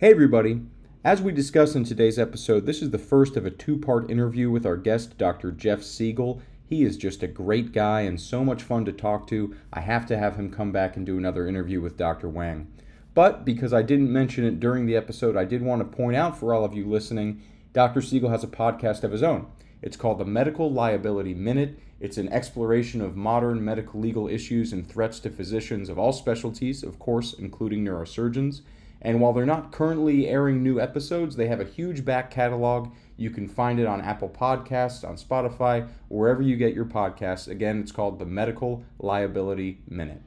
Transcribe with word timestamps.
Hey, 0.00 0.12
everybody. 0.12 0.62
As 1.04 1.20
we 1.20 1.30
discuss 1.30 1.74
in 1.74 1.84
today's 1.84 2.18
episode, 2.18 2.64
this 2.64 2.80
is 2.80 2.88
the 2.88 2.96
first 2.96 3.36
of 3.36 3.44
a 3.44 3.50
two 3.50 3.76
part 3.76 4.10
interview 4.10 4.50
with 4.50 4.64
our 4.64 4.78
guest, 4.78 5.18
Dr. 5.18 5.52
Jeff 5.52 5.80
Segal. 5.80 6.40
He 6.64 6.84
is 6.84 6.96
just 6.96 7.22
a 7.22 7.26
great 7.26 7.72
guy 7.72 8.00
and 8.00 8.18
so 8.18 8.42
much 8.42 8.62
fun 8.62 8.86
to 8.86 8.92
talk 8.92 9.26
to. 9.26 9.54
I 9.74 9.80
have 9.80 10.06
to 10.06 10.16
have 10.16 10.36
him 10.36 10.50
come 10.50 10.72
back 10.72 10.96
and 10.96 11.04
do 11.04 11.18
another 11.18 11.46
interview 11.46 11.82
with 11.82 11.98
Dr. 11.98 12.30
Wang. 12.30 12.72
But 13.12 13.44
because 13.44 13.74
I 13.74 13.82
didn't 13.82 14.10
mention 14.10 14.42
it 14.42 14.58
during 14.58 14.86
the 14.86 14.96
episode, 14.96 15.36
I 15.36 15.44
did 15.44 15.60
want 15.60 15.82
to 15.82 15.96
point 15.96 16.16
out 16.16 16.38
for 16.38 16.54
all 16.54 16.64
of 16.64 16.72
you 16.72 16.86
listening 16.86 17.42
Dr. 17.74 18.00
Segal 18.00 18.30
has 18.30 18.42
a 18.42 18.46
podcast 18.46 19.04
of 19.04 19.12
his 19.12 19.22
own. 19.22 19.48
It's 19.82 19.98
called 19.98 20.18
the 20.18 20.24
Medical 20.24 20.72
Liability 20.72 21.34
Minute. 21.34 21.78
It's 22.00 22.16
an 22.16 22.32
exploration 22.32 23.02
of 23.02 23.16
modern 23.16 23.62
medical 23.62 24.00
legal 24.00 24.28
issues 24.28 24.72
and 24.72 24.88
threats 24.88 25.20
to 25.20 25.28
physicians 25.28 25.90
of 25.90 25.98
all 25.98 26.14
specialties, 26.14 26.82
of 26.82 26.98
course, 26.98 27.34
including 27.34 27.84
neurosurgeons. 27.84 28.62
And 29.02 29.20
while 29.20 29.32
they're 29.32 29.46
not 29.46 29.72
currently 29.72 30.28
airing 30.28 30.62
new 30.62 30.78
episodes, 30.78 31.36
they 31.36 31.46
have 31.46 31.60
a 31.60 31.64
huge 31.64 32.04
back 32.04 32.30
catalog. 32.30 32.92
You 33.16 33.30
can 33.30 33.48
find 33.48 33.80
it 33.80 33.86
on 33.86 34.00
Apple 34.00 34.28
Podcasts, 34.28 35.08
on 35.08 35.16
Spotify, 35.16 35.88
wherever 36.08 36.42
you 36.42 36.56
get 36.56 36.74
your 36.74 36.84
podcasts. 36.84 37.48
Again, 37.48 37.80
it's 37.80 37.92
called 37.92 38.18
the 38.18 38.26
Medical 38.26 38.84
Liability 38.98 39.80
Minute. 39.88 40.22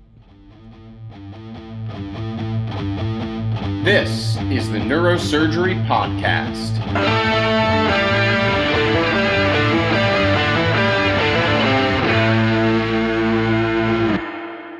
This 3.83 4.37
is 4.49 4.69
the 4.69 4.79
Neurosurgery 4.79 5.85
Podcast. 5.85 7.72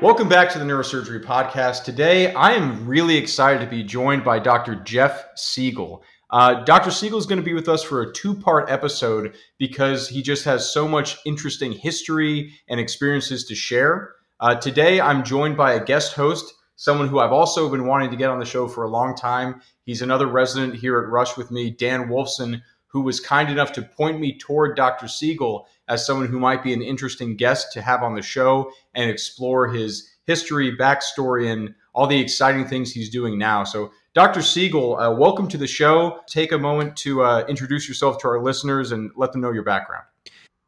Welcome 0.04 0.28
back 0.28 0.50
to 0.50 0.58
the 0.58 0.66
Neurosurgery 0.66 1.24
Podcast. 1.24 1.84
Today, 1.84 2.34
I 2.34 2.52
am 2.52 2.86
really 2.86 3.16
excited 3.16 3.64
to 3.64 3.66
be 3.66 3.82
joined 3.82 4.22
by 4.22 4.38
Dr. 4.38 4.74
Jeff 4.74 5.34
Segal. 5.34 6.02
Uh, 6.28 6.62
Dr. 6.64 6.90
Segal 6.90 7.16
is 7.16 7.24
going 7.24 7.38
to 7.38 7.42
be 7.42 7.54
with 7.54 7.70
us 7.70 7.82
for 7.82 8.02
a 8.02 8.12
two 8.12 8.34
part 8.34 8.68
episode 8.68 9.34
because 9.58 10.06
he 10.06 10.20
just 10.20 10.44
has 10.44 10.70
so 10.70 10.86
much 10.86 11.16
interesting 11.24 11.72
history 11.72 12.52
and 12.68 12.78
experiences 12.78 13.46
to 13.46 13.54
share. 13.54 14.12
Uh, 14.40 14.54
today, 14.54 15.00
I'm 15.00 15.24
joined 15.24 15.56
by 15.56 15.72
a 15.72 15.82
guest 15.82 16.12
host 16.12 16.52
someone 16.76 17.08
who 17.08 17.18
I've 17.18 17.32
also 17.32 17.70
been 17.70 17.86
wanting 17.86 18.10
to 18.10 18.16
get 18.16 18.30
on 18.30 18.38
the 18.38 18.44
show 18.44 18.68
for 18.68 18.84
a 18.84 18.90
long 18.90 19.14
time. 19.14 19.60
He's 19.84 20.02
another 20.02 20.26
resident 20.26 20.74
here 20.74 20.98
at 20.98 21.08
Rush 21.08 21.36
with 21.36 21.50
me, 21.50 21.70
Dan 21.70 22.08
Wolfson, 22.08 22.62
who 22.94 23.00
was 23.00 23.18
kind 23.18 23.50
enough 23.50 23.72
to 23.72 23.82
point 23.82 24.20
me 24.20 24.38
toward 24.38 24.76
Dr. 24.76 25.06
Segal 25.06 25.64
as 25.88 26.06
someone 26.06 26.28
who 26.28 26.38
might 26.38 26.62
be 26.62 26.72
an 26.72 26.80
interesting 26.80 27.36
guest 27.36 27.72
to 27.72 27.82
have 27.82 28.04
on 28.04 28.14
the 28.14 28.22
show 28.22 28.70
and 28.94 29.10
explore 29.10 29.66
his 29.66 30.08
history, 30.28 30.74
backstory, 30.76 31.52
and 31.52 31.74
all 31.92 32.06
the 32.06 32.20
exciting 32.20 32.64
things 32.64 32.92
he's 32.92 33.10
doing 33.10 33.36
now. 33.36 33.64
So, 33.64 33.90
Dr. 34.14 34.40
Segal, 34.40 34.96
uh, 34.96 35.12
welcome 35.12 35.48
to 35.48 35.58
the 35.58 35.66
show. 35.66 36.20
Take 36.28 36.52
a 36.52 36.58
moment 36.58 36.96
to 36.98 37.24
uh, 37.24 37.44
introduce 37.48 37.88
yourself 37.88 38.18
to 38.18 38.28
our 38.28 38.40
listeners 38.40 38.92
and 38.92 39.10
let 39.16 39.32
them 39.32 39.40
know 39.40 39.50
your 39.50 39.64
background. 39.64 40.04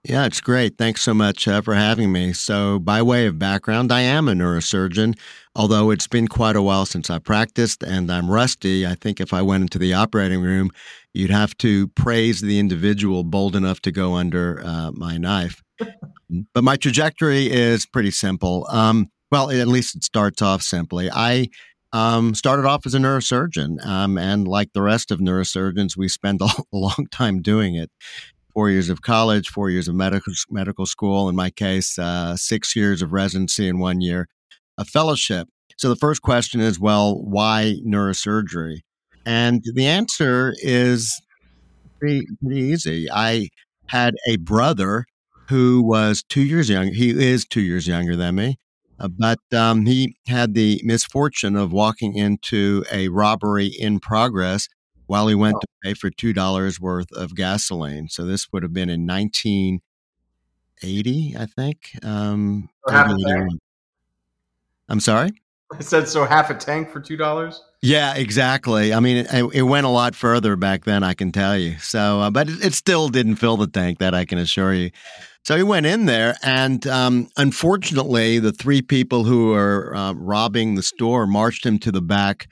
Yeah, 0.03 0.25
it's 0.25 0.41
great. 0.41 0.79
Thanks 0.79 1.03
so 1.03 1.15
much 1.15 1.49
uh, 1.49 1.61
for 1.61 1.75
having 1.75 2.13
me. 2.13 2.33
So, 2.33 2.81
by 2.81 3.03
way 3.03 3.27
of 3.27 3.41
background, 3.41 3.93
I 3.93 4.03
am 4.03 4.29
a 4.29 4.33
neurosurgeon, 4.33 5.17
although 5.55 5.91
it's 5.91 6.07
been 6.07 6.29
quite 6.29 6.55
a 6.55 6.63
while 6.63 6.87
since 6.87 7.09
I 7.09 7.19
practiced 7.19 7.83
and 7.83 8.11
I'm 8.11 8.31
rusty. 8.31 8.87
I 8.87 8.95
think 8.95 9.21
if 9.21 9.33
I 9.33 9.43
went 9.43 9.63
into 9.63 9.79
the 9.79 9.95
operating 9.95 10.41
room, 10.41 10.71
you'd 11.17 11.31
have 11.31 11.57
to 11.59 11.89
praise 11.89 12.41
the 12.41 12.59
individual 12.59 13.25
bold 13.25 13.57
enough 13.57 13.81
to 13.83 13.93
go 13.93 14.15
under 14.15 14.63
uh, 14.65 14.91
my 14.93 15.17
knife. 15.17 15.63
but 16.55 16.65
my 16.65 16.77
trajectory 16.77 17.51
is 17.51 17.87
pretty 17.87 18.11
simple. 18.11 18.67
Um, 18.71 19.09
well, 19.31 19.51
at 19.51 19.69
least 19.69 19.97
it 19.97 20.05
starts 20.05 20.43
off 20.43 20.63
simply. 20.63 21.11
I 21.11 21.49
um, 21.93 22.35
started 22.35 22.67
off 22.67 22.87
as 22.87 22.95
a 22.95 22.99
neurosurgeon, 22.99 23.85
um, 23.85 24.19
and 24.19 24.47
like 24.47 24.73
the 24.73 24.83
rest 24.83 25.11
of 25.11 25.19
neurosurgeons, 25.19 25.97
we 25.97 26.09
spend 26.09 26.41
a 26.43 26.49
long 26.73 27.07
time 27.11 27.43
doing 27.43 27.75
it 27.75 27.91
four 28.53 28.71
years 28.71 28.89
of 28.89 29.03
college, 29.03 29.49
four 29.49 29.71
years 29.71 29.89
of 29.89 29.95
medical 29.95 30.33
medical 30.51 30.87
school. 30.87 31.29
In 31.29 31.37
my 31.37 31.51
case, 31.51 31.99
uh, 31.99 32.37
six 32.37 32.77
years 32.77 33.03
of 33.03 33.13
residency 33.13 33.69
and 33.69 33.81
one 33.81 34.01
year 34.01 34.29
of 34.79 34.89
fellowship. 34.89 35.49
So 35.77 35.89
the 35.89 35.97
first 35.97 36.23
question 36.23 36.61
is, 36.61 36.81
well, 36.81 37.21
why 37.23 37.77
neurosurgery? 37.87 38.81
And 39.27 39.63
the 39.75 39.87
answer 39.87 40.55
is 40.59 41.21
pretty, 41.99 42.25
pretty 42.41 42.61
easy. 42.61 43.11
I 43.11 43.49
had 43.87 44.15
a 44.29 44.37
brother 44.37 45.07
who 45.49 45.83
was 45.83 46.23
two 46.23 46.43
years 46.43 46.71
younger. 46.71 46.95
He 46.95 47.11
is 47.11 47.45
two 47.45 47.61
years 47.61 47.89
younger 47.89 48.17
than 48.17 48.37
me. 48.37 48.59
Uh, 48.99 49.09
but 49.09 49.41
um, 49.53 49.85
he 49.85 50.17
had 50.27 50.55
the 50.55 50.81
misfortune 50.83 51.55
of 51.57 51.71
walking 51.73 52.15
into 52.15 52.83
a 52.91 53.09
robbery 53.09 53.67
in 53.67 54.01
progress 54.01 54.69
while 55.07 55.29
he 55.29 55.35
went 55.35 55.57
oh. 55.57 55.61
to 55.61 55.67
pay 55.85 55.93
for 55.95 56.09
two 56.09 56.33
dollars 56.33 56.81
worth 56.81 57.13
of 57.13 57.35
gasoline. 57.35 58.09
So 58.09 58.25
this 58.25 58.51
would 58.53 58.63
have 58.63 58.73
been 58.73 58.89
in 58.89 59.07
1980, 59.07 61.37
I 61.39 61.45
think. 61.47 61.91
Um, 62.03 62.71
I'm 64.89 65.01
sorry. 65.01 65.33
I 65.73 65.81
said 65.81 66.07
so 66.09 66.25
half 66.25 66.49
a 66.49 66.55
tank 66.55 66.91
for 66.91 67.01
two 67.01 67.17
dollars. 67.17 67.61
Yeah, 67.83 68.15
exactly. 68.15 68.93
I 68.93 69.01
mean, 69.01 69.19
it, 69.19 69.55
it, 69.55 69.63
went 69.63 69.87
a 69.87 69.91
lot 69.91 70.15
further 70.15 70.57
back 70.57 70.85
then, 70.85 71.05
I 71.05 71.15
can 71.15 71.31
tell 71.31 71.57
you. 71.57 71.79
So, 71.79 72.21
uh, 72.21 72.31
but 72.31 72.49
it, 72.49 72.65
it, 72.65 72.75
still 72.75 73.09
didn't 73.09 73.37
fill 73.37 73.57
the 73.57 73.67
tank. 73.67 73.99
That 73.99 74.15
I 74.15 74.25
can 74.25 74.39
assure 74.39 74.73
you. 74.73 74.91
So 75.45 75.57
he 75.57 75.63
went 75.63 75.87
in 75.87 76.07
there, 76.07 76.37
and 76.43 76.85
um, 76.89 77.29
unfortunately, 77.37 78.41
the 78.41 78.51
three 78.51 78.83
people 78.83 79.25
who 79.25 79.51
were 79.51 79.95
uh, 79.95 80.15
robbing 80.15 80.75
the 80.75 80.83
store 80.83 81.27
marched 81.27 81.65
him 81.65 81.79
to 81.81 81.93
the 81.93 82.03
back 82.03 82.49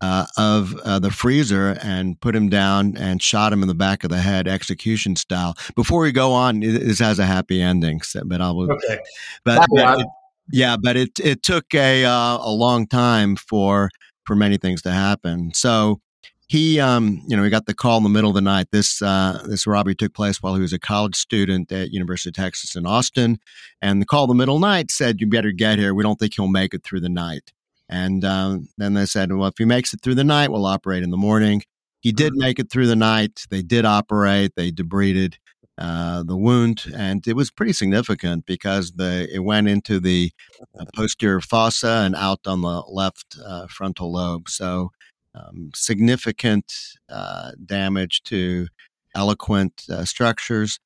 uh, 0.00 0.26
of 0.36 0.74
uh, 0.84 0.98
the 0.98 1.10
freezer 1.10 1.76
and 1.82 2.18
put 2.20 2.34
him 2.34 2.48
down 2.48 2.96
and 2.96 3.22
shot 3.22 3.52
him 3.52 3.62
in 3.62 3.68
the 3.68 3.74
back 3.74 4.04
of 4.04 4.10
the 4.10 4.20
head, 4.20 4.48
execution 4.48 5.16
style. 5.16 5.54
Before 5.74 6.00
we 6.00 6.12
go 6.12 6.32
on, 6.32 6.60
this 6.60 7.00
has 7.00 7.18
a 7.18 7.26
happy 7.26 7.60
ending, 7.60 8.00
so, 8.00 8.22
but 8.24 8.40
I'll. 8.40 8.60
Okay. 8.60 9.00
But, 9.44 9.66
yeah, 10.50 10.76
but 10.82 10.96
it 10.96 11.20
it 11.20 11.42
took 11.42 11.74
a 11.74 12.04
uh, 12.04 12.38
a 12.38 12.50
long 12.50 12.86
time 12.86 13.36
for 13.36 13.90
for 14.28 14.36
many 14.36 14.56
things 14.56 14.82
to 14.82 14.92
happen. 14.92 15.52
So 15.54 16.00
he, 16.46 16.78
um, 16.78 17.20
you 17.26 17.36
know, 17.36 17.42
he 17.42 17.50
got 17.50 17.66
the 17.66 17.74
call 17.74 17.96
in 17.96 18.04
the 18.04 18.08
middle 18.08 18.30
of 18.30 18.34
the 18.34 18.40
night. 18.40 18.68
This 18.70 19.02
uh, 19.02 19.42
this 19.48 19.66
robbery 19.66 19.96
took 19.96 20.14
place 20.14 20.40
while 20.40 20.54
he 20.54 20.60
was 20.60 20.72
a 20.72 20.78
college 20.78 21.16
student 21.16 21.72
at 21.72 21.90
University 21.90 22.30
of 22.30 22.34
Texas 22.34 22.76
in 22.76 22.86
Austin, 22.86 23.38
and 23.82 24.00
the 24.00 24.06
call 24.06 24.24
in 24.24 24.28
the 24.28 24.34
middle 24.34 24.54
of 24.54 24.60
the 24.60 24.68
night 24.68 24.92
said, 24.92 25.20
"You 25.20 25.26
better 25.26 25.50
get 25.50 25.80
here. 25.80 25.94
We 25.94 26.04
don't 26.04 26.18
think 26.18 26.34
he'll 26.34 26.46
make 26.46 26.74
it 26.74 26.84
through 26.84 27.00
the 27.00 27.08
night." 27.08 27.52
And 27.88 28.24
um, 28.24 28.68
then 28.76 28.94
they 28.94 29.06
said, 29.06 29.32
well, 29.32 29.48
if 29.48 29.54
he 29.56 29.64
makes 29.64 29.94
it 29.94 30.02
through 30.02 30.16
the 30.16 30.24
night, 30.24 30.50
we'll 30.50 30.66
operate 30.66 31.02
in 31.02 31.10
the 31.10 31.16
morning. 31.16 31.62
He 32.00 32.12
did 32.12 32.32
mm-hmm. 32.32 32.40
make 32.40 32.58
it 32.58 32.70
through 32.70 32.86
the 32.86 32.96
night. 32.96 33.46
They 33.50 33.62
did 33.62 33.84
operate. 33.84 34.52
They 34.56 34.70
debrided 34.70 35.36
uh, 35.78 36.22
the 36.24 36.36
wound, 36.36 36.84
and 36.94 37.26
it 37.26 37.36
was 37.36 37.50
pretty 37.50 37.72
significant 37.72 38.44
because 38.46 38.92
the 38.92 39.28
it 39.32 39.40
went 39.40 39.68
into 39.68 40.00
the 40.00 40.32
uh, 40.78 40.84
posterior 40.94 41.40
fossa 41.40 42.02
and 42.04 42.16
out 42.16 42.40
on 42.46 42.62
the 42.62 42.82
left 42.88 43.36
uh, 43.46 43.66
frontal 43.68 44.12
lobe. 44.12 44.48
So 44.48 44.90
um, 45.34 45.70
significant 45.74 46.72
uh, 47.08 47.52
damage 47.64 48.22
to 48.24 48.66
eloquent 49.14 49.84
uh, 49.90 50.04
structures. 50.04 50.78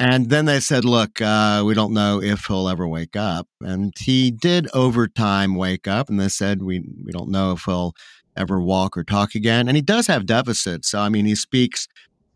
And 0.00 0.30
then 0.30 0.44
they 0.44 0.60
said, 0.60 0.84
look, 0.84 1.20
uh, 1.20 1.64
we 1.66 1.74
don't 1.74 1.92
know 1.92 2.22
if 2.22 2.46
he'll 2.46 2.68
ever 2.68 2.86
wake 2.86 3.16
up. 3.16 3.48
And 3.60 3.92
he 3.98 4.30
did 4.30 4.68
over 4.72 5.08
time 5.08 5.56
wake 5.56 5.88
up. 5.88 6.08
And 6.08 6.20
they 6.20 6.28
said, 6.28 6.62
we, 6.62 6.84
we 7.04 7.10
don't 7.10 7.30
know 7.30 7.52
if 7.52 7.64
he'll 7.64 7.94
ever 8.36 8.60
walk 8.60 8.96
or 8.96 9.02
talk 9.02 9.34
again. 9.34 9.66
And 9.66 9.76
he 9.76 9.82
does 9.82 10.06
have 10.06 10.24
deficits. 10.24 10.88
So, 10.88 11.00
I 11.00 11.08
mean, 11.08 11.26
he 11.26 11.34
speaks 11.34 11.88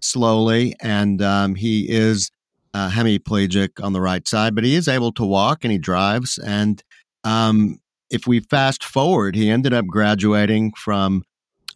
slowly 0.03 0.75
and 0.81 1.23
um, 1.23 1.55
he 1.55 1.89
is 1.89 2.31
uh, 2.75 2.91
hemiplegic 2.91 3.83
on 3.83 3.93
the 3.93 4.01
right 4.01 4.27
side, 4.27 4.55
but 4.55 4.65
he 4.65 4.75
is 4.75 4.89
able 4.89 5.13
to 5.13 5.25
walk 5.25 5.65
and 5.65 5.73
he 5.73 5.79
drives. 5.79 6.39
And 6.39 6.83
um, 7.25 7.79
if 8.11 8.27
we 8.27 8.41
fast 8.41 8.85
forward, 8.85 9.35
he 9.35 9.51
ended 9.51 9.73
up 9.73 9.87
graduating 9.87 10.73
from 10.77 11.25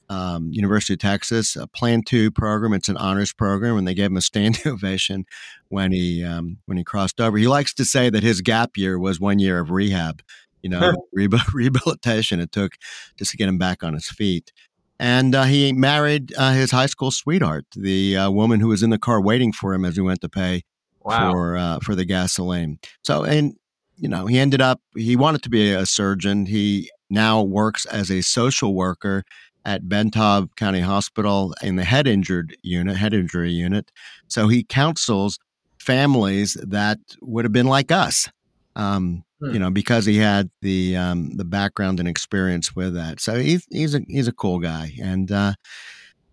um, 0.08 0.50
University 0.52 0.94
of 0.94 1.00
Texas, 1.00 1.56
a 1.56 1.66
Plan 1.66 2.02
Two 2.02 2.30
program. 2.30 2.72
It's 2.72 2.88
an 2.88 2.96
honors 2.96 3.32
program, 3.32 3.76
and 3.76 3.88
they 3.88 3.94
gave 3.94 4.06
him 4.06 4.16
a 4.16 4.22
standing 4.22 4.62
ovation 4.72 5.26
when 5.68 5.92
he 5.92 6.22
um, 6.24 6.58
when 6.66 6.78
he 6.78 6.84
crossed 6.84 7.20
over. 7.20 7.36
He 7.36 7.48
likes 7.48 7.74
to 7.74 7.84
say 7.84 8.10
that 8.10 8.22
his 8.22 8.40
gap 8.40 8.76
year 8.76 8.98
was 8.98 9.18
one 9.18 9.38
year 9.38 9.58
of 9.58 9.70
rehab, 9.70 10.22
you 10.62 10.70
know, 10.70 10.94
re- 11.12 11.28
rehabilitation 11.52 12.40
it 12.40 12.52
took 12.52 12.76
just 13.18 13.32
to 13.32 13.36
get 13.36 13.48
him 13.48 13.58
back 13.58 13.82
on 13.82 13.94
his 13.94 14.08
feet. 14.08 14.52
And 14.98 15.34
uh, 15.34 15.44
he 15.44 15.72
married 15.72 16.32
uh, 16.36 16.52
his 16.52 16.70
high 16.70 16.86
school 16.86 17.10
sweetheart, 17.10 17.66
the 17.74 18.16
uh, 18.16 18.30
woman 18.30 18.60
who 18.60 18.68
was 18.68 18.82
in 18.82 18.90
the 18.90 18.98
car 18.98 19.20
waiting 19.20 19.52
for 19.52 19.74
him 19.74 19.84
as 19.84 19.96
he 19.96 20.00
went 20.00 20.22
to 20.22 20.28
pay 20.28 20.62
wow. 21.02 21.32
for 21.32 21.56
uh, 21.56 21.78
for 21.80 21.94
the 21.94 22.04
gasoline. 22.04 22.78
So, 23.02 23.24
and 23.24 23.54
you 23.96 24.08
know, 24.08 24.26
he 24.26 24.38
ended 24.38 24.62
up 24.62 24.80
he 24.94 25.16
wanted 25.16 25.42
to 25.42 25.50
be 25.50 25.72
a 25.72 25.86
surgeon. 25.86 26.46
He 26.46 26.90
now 27.10 27.42
works 27.42 27.86
as 27.86 28.10
a 28.10 28.22
social 28.22 28.74
worker 28.74 29.24
at 29.64 29.88
Ben 29.88 30.10
Taub 30.10 30.54
County 30.56 30.80
Hospital 30.80 31.54
in 31.62 31.76
the 31.76 31.84
head 31.84 32.06
injured 32.06 32.56
unit, 32.62 32.96
head 32.96 33.12
injury 33.12 33.50
unit. 33.50 33.90
So 34.28 34.48
he 34.48 34.62
counsels 34.62 35.38
families 35.78 36.54
that 36.62 36.98
would 37.20 37.44
have 37.44 37.52
been 37.52 37.66
like 37.66 37.90
us. 37.92 38.28
Um, 38.76 39.24
hmm. 39.40 39.52
you 39.52 39.58
know, 39.58 39.70
because 39.70 40.06
he 40.06 40.18
had 40.18 40.50
the 40.62 40.96
um, 40.96 41.36
the 41.36 41.44
background 41.44 42.00
and 42.00 42.08
experience 42.08 42.74
with 42.74 42.94
that. 42.94 43.20
So 43.20 43.38
he's 43.38 43.66
he's 43.70 43.94
a 43.94 44.00
he's 44.08 44.28
a 44.28 44.32
cool 44.32 44.58
guy, 44.58 44.92
and 45.02 45.30
uh, 45.30 45.54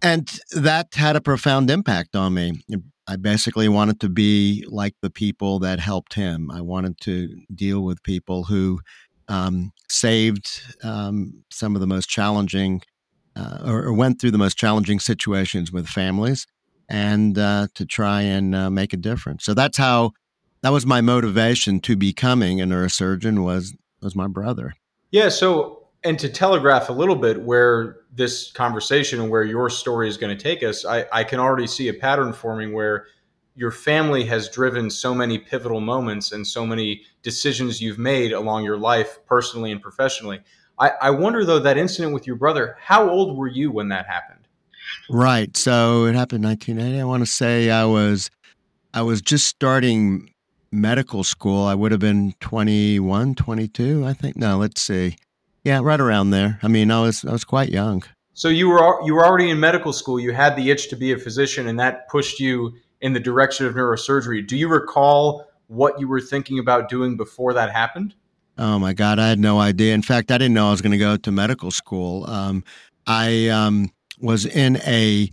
and 0.02 0.40
that 0.52 0.94
had 0.96 1.16
a 1.16 1.22
profound 1.22 1.70
impact 1.70 2.16
on 2.16 2.34
me. 2.34 2.62
I 3.08 3.18
basically 3.18 3.68
wanted 3.68 4.00
to 4.02 4.10
be 4.10 4.66
like 4.70 4.96
the 5.02 5.10
people 5.10 5.60
that 5.60 5.80
helped 5.80 6.14
him. 6.14 6.50
I 6.52 6.62
wanted 6.62 7.00
to 7.02 7.36
deal 7.54 7.84
with 7.84 8.02
people 8.04 8.46
who 8.46 8.80
um, 9.28 9.72
saved 9.90 10.62
um, 10.84 11.44
some 11.52 11.76
of 11.76 11.82
the 11.82 11.88
most 11.88 12.10
challenging 12.10 12.82
uh, 13.36 13.60
or, 13.66 13.84
or, 13.86 13.94
went 13.94 14.22
through 14.22 14.32
the 14.32 14.38
most 14.38 14.58
challenging 14.58 15.00
situations 15.00 15.72
with 15.72 15.88
families 15.88 16.46
and 16.90 17.38
uh, 17.38 17.68
to 17.74 17.86
try 17.86 18.22
and 18.22 18.54
uh, 18.54 18.70
make 18.70 18.94
a 18.94 18.98
difference. 18.98 19.44
So 19.44 19.54
that's 19.54 19.78
how 19.78 20.12
that 20.64 20.72
was 20.72 20.86
my 20.86 21.02
motivation 21.02 21.80
to 21.82 21.96
becoming 21.96 22.60
a 22.60 22.66
neurosurgeon 22.66 23.44
was 23.44 23.76
was 24.02 24.16
my 24.16 24.28
brother. 24.28 24.74
Yeah. 25.12 25.30
So 25.30 25.88
and 26.04 26.18
to 26.20 26.30
telegraph 26.30 26.90
a 26.90 26.94
little 26.94 27.16
bit 27.16 27.42
where 27.44 27.98
this 28.12 28.52
conversation 28.52 29.22
and 29.22 29.30
where 29.30 29.44
your 29.44 29.70
story 29.70 30.10
is 30.10 30.18
going 30.18 30.36
to 30.36 30.42
take 30.42 30.64
us, 30.64 30.86
I, 30.86 31.06
I 31.12 31.24
can 31.24 31.40
already 31.40 31.68
see 31.68 31.88
a 31.90 31.94
pattern 31.94 32.34
forming 32.34 32.74
where 32.74 33.08
your 33.56 33.72
family 33.72 34.26
has 34.26 34.50
driven 34.50 34.90
so 34.90 35.14
many 35.14 35.38
pivotal 35.38 35.80
moments 35.80 36.32
and 36.32 36.46
so 36.46 36.66
many 36.66 37.04
decisions 37.22 37.82
you've 37.82 38.00
made 38.00 38.34
along 38.34 38.64
your 38.64 38.78
life, 38.78 39.20
personally 39.26 39.72
and 39.72 39.82
professionally. 39.82 40.40
I, 40.80 40.92
I 41.02 41.10
wonder 41.12 41.46
though 41.46 41.60
that 41.60 41.78
incident 41.78 42.14
with 42.14 42.26
your 42.26 42.36
brother, 42.36 42.76
how 42.82 43.08
old 43.08 43.38
were 43.38 43.48
you 43.48 43.72
when 43.72 43.90
that 43.90 44.08
happened? 44.08 44.48
Right. 45.10 45.56
So 45.56 46.06
it 46.06 46.16
happened 46.16 46.44
in 46.44 46.50
1980. 46.50 47.00
I 47.00 47.06
want 47.06 47.22
to 47.22 47.32
say 47.32 47.70
I 47.70 47.86
was 47.86 48.30
I 48.94 49.02
was 49.02 49.22
just 49.22 49.48
starting 49.48 50.33
medical 50.74 51.24
school. 51.24 51.66
I 51.66 51.76
would 51.76 51.92
have 51.92 52.02
been 52.02 52.34
21, 52.40 53.36
22, 53.36 54.06
I 54.06 54.14
think. 54.14 54.36
No, 54.36 54.58
let's 54.58 54.82
see. 54.82 55.16
Yeah, 55.64 55.80
right 55.82 56.00
around 56.00 56.32
there. 56.32 56.60
I 56.62 56.68
mean, 56.68 56.92
I 56.92 57.02
was 57.02 57.24
I 57.24 57.32
was 57.32 57.46
quite 57.46 57.70
young. 57.70 58.04
So 58.34 58.50
you 58.50 58.68
were 58.68 59.02
you 59.06 59.14
were 59.14 59.26
already 59.26 59.50
in 59.50 59.60
medical 59.60 59.94
school. 59.94 60.20
You 60.20 60.34
had 60.34 60.58
the 60.58 60.72
itch 60.72 60.90
to 60.90 60.98
be 60.98 61.14
a 61.14 61.18
physician, 61.18 61.68
and 61.68 61.80
that 61.80 62.10
pushed 62.10 62.40
you 62.40 62.74
in 63.00 63.14
the 63.14 63.20
direction 63.20 63.66
of 63.66 63.76
neurosurgery. 63.76 64.46
Do 64.46 64.58
you 64.58 64.68
recall 64.68 65.48
what 65.68 66.00
you 66.00 66.08
were 66.08 66.20
thinking 66.20 66.60
about 66.60 66.90
doing 66.90 67.16
before 67.16 67.54
that 67.54 67.72
happened? 67.72 68.16
Oh 68.58 68.78
my 68.78 68.94
God, 68.94 69.20
I 69.20 69.30
had 69.30 69.40
no 69.40 69.60
idea. 69.60 69.94
In 69.94 70.02
fact, 70.02 70.32
I 70.32 70.38
didn't 70.38 70.54
know 70.54 70.68
I 70.68 70.72
was 70.72 70.82
going 70.82 70.92
to 70.92 70.98
go 70.98 71.16
to 71.18 71.32
medical 71.32 71.72
school. 71.72 72.30
Um, 72.30 72.64
I 73.08 73.48
um, 73.50 73.92
was 74.20 74.46
in 74.46 74.78
a 74.86 75.30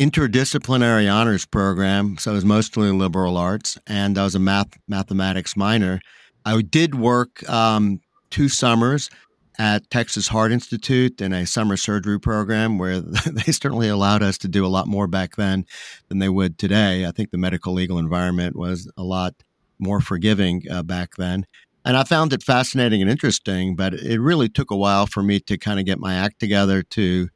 interdisciplinary 0.00 1.12
honors 1.12 1.44
program, 1.44 2.16
so 2.16 2.30
it 2.30 2.34
was 2.34 2.44
mostly 2.44 2.90
liberal 2.90 3.36
arts, 3.36 3.76
and 3.86 4.16
I 4.16 4.24
was 4.24 4.34
a 4.34 4.38
math 4.38 4.78
mathematics 4.88 5.58
minor. 5.58 6.00
I 6.46 6.62
did 6.62 6.94
work 6.94 7.46
um, 7.50 8.00
two 8.30 8.48
summers 8.48 9.10
at 9.58 9.90
Texas 9.90 10.26
Heart 10.26 10.52
Institute 10.52 11.20
in 11.20 11.34
a 11.34 11.46
summer 11.46 11.76
surgery 11.76 12.18
program 12.18 12.78
where 12.78 13.00
they 13.26 13.52
certainly 13.52 13.88
allowed 13.88 14.22
us 14.22 14.38
to 14.38 14.48
do 14.48 14.64
a 14.64 14.68
lot 14.68 14.86
more 14.86 15.06
back 15.06 15.36
then 15.36 15.66
than 16.08 16.18
they 16.18 16.30
would 16.30 16.56
today. 16.56 17.04
I 17.04 17.10
think 17.10 17.30
the 17.30 17.36
medical 17.36 17.74
legal 17.74 17.98
environment 17.98 18.56
was 18.56 18.90
a 18.96 19.02
lot 19.02 19.34
more 19.78 20.00
forgiving 20.00 20.62
uh, 20.70 20.82
back 20.82 21.16
then. 21.18 21.44
And 21.84 21.94
I 21.94 22.04
found 22.04 22.32
it 22.32 22.42
fascinating 22.42 23.02
and 23.02 23.10
interesting, 23.10 23.76
but 23.76 23.92
it 23.92 24.18
really 24.18 24.48
took 24.48 24.70
a 24.70 24.76
while 24.76 25.06
for 25.06 25.22
me 25.22 25.40
to 25.40 25.58
kind 25.58 25.78
of 25.78 25.84
get 25.84 25.98
my 25.98 26.14
act 26.14 26.40
together 26.40 26.82
to 26.82 27.28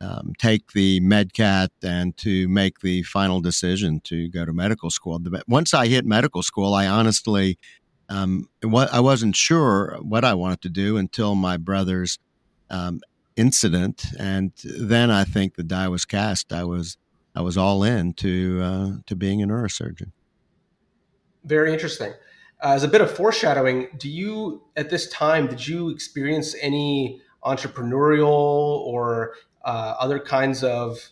um, 0.00 0.32
take 0.38 0.72
the 0.72 1.00
MedCat 1.00 1.68
and 1.82 2.16
to 2.18 2.48
make 2.48 2.80
the 2.80 3.02
final 3.02 3.40
decision 3.40 4.00
to 4.00 4.28
go 4.28 4.44
to 4.44 4.52
medical 4.52 4.90
school. 4.90 5.20
Once 5.48 5.72
I 5.72 5.86
hit 5.86 6.04
medical 6.04 6.42
school, 6.42 6.74
I 6.74 6.86
honestly 6.86 7.58
um, 8.08 8.48
I 8.62 9.00
wasn't 9.00 9.36
sure 9.36 9.96
what 10.00 10.24
I 10.24 10.34
wanted 10.34 10.62
to 10.62 10.68
do 10.68 10.96
until 10.96 11.34
my 11.34 11.56
brother's 11.56 12.18
um, 12.70 13.00
incident, 13.36 14.06
and 14.18 14.52
then 14.64 15.10
I 15.10 15.24
think 15.24 15.56
the 15.56 15.64
die 15.64 15.88
was 15.88 16.04
cast. 16.04 16.52
I 16.52 16.64
was 16.64 16.96
I 17.34 17.40
was 17.40 17.56
all 17.56 17.82
in 17.82 18.14
to 18.14 18.60
uh, 18.62 18.90
to 19.06 19.16
being 19.16 19.42
a 19.42 19.46
neurosurgeon. 19.46 20.12
Very 21.44 21.72
interesting. 21.72 22.12
Uh, 22.62 22.72
as 22.72 22.82
a 22.82 22.88
bit 22.88 23.00
of 23.00 23.10
foreshadowing, 23.10 23.88
do 23.98 24.08
you 24.08 24.62
at 24.76 24.90
this 24.90 25.08
time 25.10 25.46
did 25.46 25.66
you 25.66 25.90
experience 25.90 26.54
any 26.60 27.20
entrepreneurial 27.44 28.26
or 28.28 29.34
uh, 29.66 29.96
other 29.98 30.18
kinds 30.18 30.64
of 30.64 31.10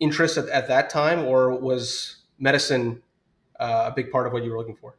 interest 0.00 0.38
at, 0.38 0.48
at, 0.48 0.68
that 0.68 0.88
time, 0.88 1.24
or 1.24 1.54
was 1.54 2.16
medicine 2.38 3.02
uh, 3.60 3.90
a 3.90 3.94
big 3.94 4.10
part 4.10 4.26
of 4.26 4.32
what 4.32 4.44
you 4.44 4.50
were 4.50 4.58
looking 4.58 4.76
for? 4.76 4.96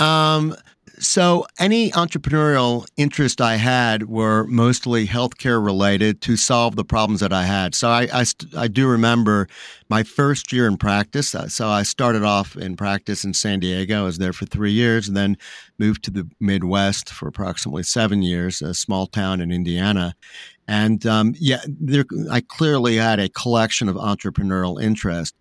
Um, 0.00 0.56
so 1.00 1.46
any 1.58 1.90
entrepreneurial 1.92 2.86
interest 2.98 3.40
I 3.40 3.56
had 3.56 4.08
were 4.08 4.44
mostly 4.44 5.06
healthcare 5.06 5.64
related 5.64 6.20
to 6.22 6.36
solve 6.36 6.76
the 6.76 6.84
problems 6.84 7.20
that 7.20 7.32
I 7.32 7.44
had. 7.44 7.74
So 7.74 7.88
I, 7.88 8.06
I, 8.12 8.24
I, 8.56 8.68
do 8.68 8.86
remember 8.86 9.48
my 9.88 10.02
first 10.02 10.52
year 10.52 10.66
in 10.66 10.76
practice. 10.76 11.34
Uh, 11.34 11.48
so 11.48 11.68
I 11.68 11.84
started 11.84 12.22
off 12.22 12.54
in 12.54 12.76
practice 12.76 13.24
in 13.24 13.32
San 13.32 13.60
Diego. 13.60 14.00
I 14.00 14.04
was 14.04 14.18
there 14.18 14.34
for 14.34 14.44
three 14.44 14.72
years 14.72 15.08
and 15.08 15.16
then 15.16 15.38
moved 15.78 16.04
to 16.04 16.10
the 16.10 16.28
Midwest 16.38 17.08
for 17.08 17.28
approximately 17.28 17.82
seven 17.82 18.22
years, 18.22 18.60
a 18.60 18.74
small 18.74 19.06
town 19.06 19.40
in 19.40 19.50
Indiana. 19.50 20.14
And 20.68 21.06
um, 21.06 21.34
yeah, 21.38 21.62
there, 21.66 22.04
I 22.30 22.42
clearly 22.42 22.96
had 22.96 23.18
a 23.20 23.30
collection 23.30 23.88
of 23.88 23.96
entrepreneurial 23.96 24.80
interest. 24.82 25.34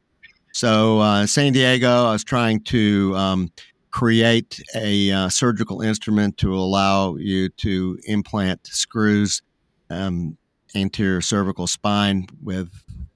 So 0.54 1.00
uh, 1.00 1.28
San 1.28 1.52
Diego, 1.52 2.06
I 2.06 2.14
was 2.14 2.24
trying 2.24 2.62
to 2.62 3.14
um, 3.18 3.52
create 3.92 4.62
a 4.76 5.12
uh, 5.12 5.30
surgical 5.30 5.82
instrument 5.82 6.38
to 6.38 6.54
allow 6.54 7.16
you 7.16 7.50
to 7.50 7.98
implant 8.06 8.68
screws 8.68 9.42
um, 9.90 10.38
anterior 10.76 11.22
cervical 11.22 11.66
spine 11.68 12.28
with 12.44 12.72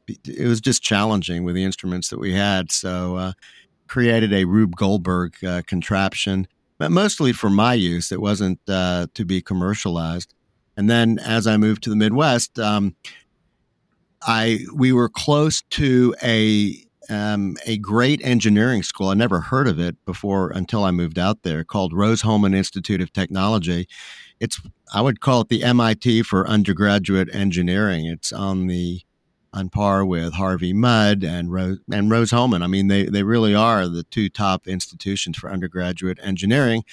it 0.08 0.48
was 0.48 0.60
just 0.60 0.84
challenging 0.84 1.44
with 1.44 1.56
the 1.56 1.64
instruments 1.64 2.10
that 2.10 2.20
we 2.20 2.34
had. 2.34 2.72
So 2.72 3.16
uh, 3.16 3.32
created 3.88 4.34
a 4.34 4.46
rube 4.46 4.76
goldberg 4.76 5.36
uh, 5.46 5.62
contraption 5.66 6.48
but 6.78 6.92
mostly 6.92 7.32
for 7.32 7.50
my 7.50 7.74
use. 7.74 8.12
It 8.12 8.20
wasn't 8.20 8.60
uh, 8.68 9.08
to 9.14 9.24
be 9.24 9.42
commercialized. 9.42 10.34
And 10.76 10.90
then 10.90 11.20
as 11.20 11.46
i 11.48 11.56
moved 11.56 11.84
to 11.84 11.90
the 11.90 11.96
midwest 11.96 12.58
um, 12.60 12.96
i 14.24 14.60
we 14.74 14.92
were 14.92 15.08
close 15.08 15.62
to 15.70 16.16
a 16.24 16.76
um, 17.10 17.58
a 17.66 17.78
great 17.78 18.22
engineering 18.24 18.84
school. 18.84 19.10
I 19.10 19.14
never 19.14 19.42
heard 19.42 19.68
of 19.68 19.80
it 19.80 20.04
before 20.06 20.50
until 20.52 20.84
I 20.84 20.92
moved 20.92 21.20
out 21.20 21.44
there, 21.44 21.64
called 21.64 21.94
Rose-Hulman 21.94 22.54
Institute 22.54 23.02
of 23.02 23.12
Technology. 23.14 23.88
It's 24.40 24.60
I 24.94 25.02
would 25.02 25.22
call 25.22 25.42
it 25.42 25.50
the 25.50 25.64
MIT 25.64 26.24
for 26.24 26.48
undergraduate 26.48 27.34
engineering. 27.34 28.06
It's 28.06 28.32
on 28.32 28.68
the 28.68 29.02
on 29.54 29.70
par 29.70 30.04
with 30.04 30.34
Harvey 30.34 30.74
Mudd 30.74 31.24
and 31.24 31.52
Rose 31.52 31.80
and 31.92 32.10
Rose-Hulman. 32.10 32.62
I 32.62 32.68
mean, 32.68 32.88
they 32.88 33.06
they 33.06 33.24
really 33.24 33.56
are 33.56 33.88
the 33.88 34.04
two 34.04 34.30
top 34.30 34.68
institutions 34.68 35.38
for 35.38 35.52
undergraduate 35.52 36.20
engineering, 36.22 36.84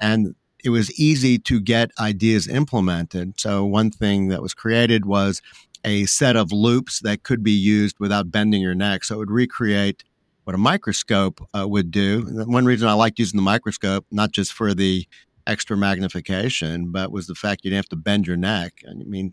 and 0.00 0.34
it 0.64 0.70
was 0.70 0.98
easy 0.98 1.38
to 1.38 1.60
get 1.60 1.92
ideas 2.00 2.48
implemented. 2.48 3.38
So 3.38 3.64
one 3.64 3.90
thing 3.90 4.28
that 4.28 4.42
was 4.42 4.54
created 4.54 5.04
was 5.04 5.40
a 5.86 6.04
set 6.06 6.36
of 6.36 6.52
loupes 6.52 7.00
that 7.00 7.22
could 7.22 7.42
be 7.42 7.52
used 7.52 7.96
without 7.98 8.30
bending 8.30 8.60
your 8.60 8.74
neck. 8.74 9.04
So 9.04 9.14
it 9.14 9.18
would 9.18 9.30
recreate 9.30 10.04
what 10.44 10.54
a 10.54 10.58
microscope 10.58 11.40
uh, 11.56 11.66
would 11.66 11.90
do. 11.90 12.22
one 12.46 12.66
reason 12.66 12.88
I 12.88 12.92
liked 12.92 13.18
using 13.18 13.38
the 13.38 13.42
microscope, 13.42 14.04
not 14.10 14.32
just 14.32 14.52
for 14.52 14.74
the 14.74 15.06
extra 15.46 15.76
magnification, 15.76 16.90
but 16.90 17.12
was 17.12 17.28
the 17.28 17.34
fact 17.34 17.64
you 17.64 17.70
didn't 17.70 17.78
have 17.84 17.88
to 17.88 17.96
bend 17.96 18.26
your 18.26 18.36
neck. 18.36 18.74
I 18.88 18.94
mean, 18.94 19.32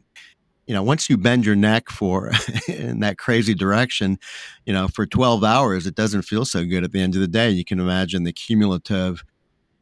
you 0.67 0.73
know, 0.73 0.83
once 0.83 1.09
you 1.09 1.17
bend 1.17 1.45
your 1.45 1.55
neck 1.55 1.89
for 1.89 2.31
in 2.67 2.99
that 3.01 3.17
crazy 3.17 3.53
direction, 3.53 4.17
you 4.65 4.73
know, 4.73 4.87
for 4.87 5.05
12 5.05 5.43
hours, 5.43 5.85
it 5.85 5.95
doesn't 5.95 6.21
feel 6.21 6.45
so 6.45 6.65
good 6.65 6.83
at 6.83 6.91
the 6.91 7.01
end 7.01 7.15
of 7.15 7.21
the 7.21 7.27
day. 7.27 7.49
You 7.49 7.65
can 7.65 7.79
imagine 7.79 8.23
the 8.23 8.31
cumulative 8.31 9.23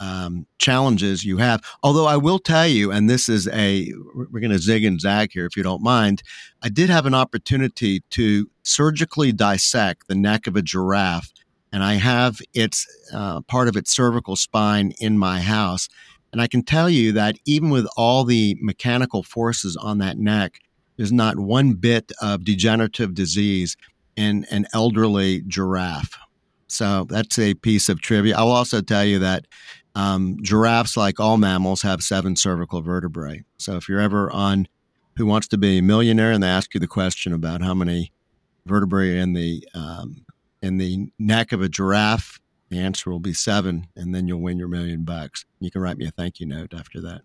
um, 0.01 0.47
challenges 0.57 1.23
you 1.23 1.37
have. 1.37 1.63
Although 1.83 2.07
I 2.07 2.17
will 2.17 2.39
tell 2.39 2.67
you, 2.67 2.91
and 2.91 3.09
this 3.09 3.29
is 3.29 3.47
a, 3.49 3.93
we're 4.15 4.39
going 4.39 4.51
to 4.51 4.59
zig 4.59 4.83
and 4.83 4.99
zag 4.99 5.31
here 5.31 5.45
if 5.45 5.55
you 5.55 5.63
don't 5.63 5.83
mind. 5.83 6.23
I 6.63 6.69
did 6.69 6.89
have 6.89 7.05
an 7.05 7.13
opportunity 7.13 8.01
to 8.09 8.49
surgically 8.63 9.31
dissect 9.31 10.07
the 10.07 10.15
neck 10.15 10.47
of 10.47 10.55
a 10.55 10.61
giraffe, 10.61 11.31
and 11.71 11.83
I 11.83 11.93
have 11.93 12.39
its 12.53 12.87
uh, 13.13 13.41
part 13.41 13.67
of 13.67 13.77
its 13.77 13.95
cervical 13.95 14.35
spine 14.35 14.91
in 14.99 15.17
my 15.17 15.39
house. 15.39 15.87
And 16.33 16.41
I 16.41 16.47
can 16.47 16.63
tell 16.63 16.89
you 16.89 17.11
that 17.11 17.37
even 17.45 17.69
with 17.69 17.87
all 17.95 18.23
the 18.23 18.57
mechanical 18.59 19.21
forces 19.21 19.77
on 19.77 19.99
that 19.99 20.17
neck, 20.17 20.59
there's 20.97 21.11
not 21.11 21.37
one 21.37 21.73
bit 21.73 22.11
of 22.21 22.43
degenerative 22.43 23.13
disease 23.13 23.77
in 24.15 24.45
an 24.49 24.65
elderly 24.73 25.41
giraffe. 25.47 26.17
So 26.67 27.05
that's 27.09 27.37
a 27.37 27.53
piece 27.53 27.89
of 27.89 28.01
trivia. 28.01 28.37
I 28.37 28.43
will 28.43 28.51
also 28.51 28.81
tell 28.81 29.03
you 29.03 29.19
that 29.19 29.45
um, 29.95 30.37
giraffes, 30.41 30.95
like 30.95 31.19
all 31.19 31.37
mammals, 31.37 31.81
have 31.81 32.01
seven 32.01 32.35
cervical 32.35 32.81
vertebrae. 32.81 33.43
So 33.57 33.75
if 33.75 33.89
you're 33.89 33.99
ever 33.99 34.31
on 34.31 34.67
Who 35.17 35.25
Wants 35.25 35.47
to 35.49 35.57
Be 35.57 35.79
a 35.79 35.81
Millionaire 35.81 36.31
and 36.31 36.41
they 36.41 36.47
ask 36.47 36.73
you 36.73 36.79
the 36.79 36.87
question 36.87 37.33
about 37.33 37.61
how 37.61 37.73
many 37.73 38.11
vertebrae 38.65 39.17
in 39.17 39.33
the 39.33 39.67
um, 39.73 40.25
in 40.61 40.77
the 40.77 41.11
neck 41.17 41.51
of 41.51 41.61
a 41.61 41.69
giraffe, 41.69 42.39
The 42.69 42.79
answer 42.79 43.09
will 43.09 43.19
be 43.19 43.33
seven, 43.33 43.87
and 43.95 44.13
then 44.13 44.27
you'll 44.27 44.41
win 44.41 44.57
your 44.57 44.67
million 44.67 45.03
bucks. 45.03 45.45
You 45.59 45.71
can 45.71 45.81
write 45.81 45.97
me 45.97 46.07
a 46.07 46.11
thank 46.11 46.39
you 46.39 46.45
note 46.45 46.73
after 46.73 47.01
that. 47.01 47.21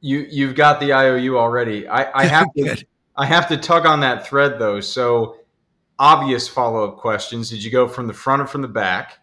You 0.00 0.26
you've 0.30 0.54
got 0.54 0.80
the 0.80 0.92
IOU 0.92 1.38
already. 1.38 1.88
I, 1.88 2.22
I 2.22 2.26
have 2.26 2.52
to 2.56 2.84
I 3.16 3.26
have 3.26 3.48
to 3.48 3.56
tug 3.56 3.86
on 3.86 4.00
that 4.00 4.26
thread 4.26 4.58
though. 4.58 4.80
So 4.80 5.38
obvious 5.98 6.48
follow 6.48 6.88
up 6.88 6.98
questions. 6.98 7.50
Did 7.50 7.64
you 7.64 7.70
go 7.70 7.88
from 7.88 8.06
the 8.06 8.12
front 8.12 8.42
or 8.42 8.46
from 8.46 8.62
the 8.62 8.68
back? 8.68 9.18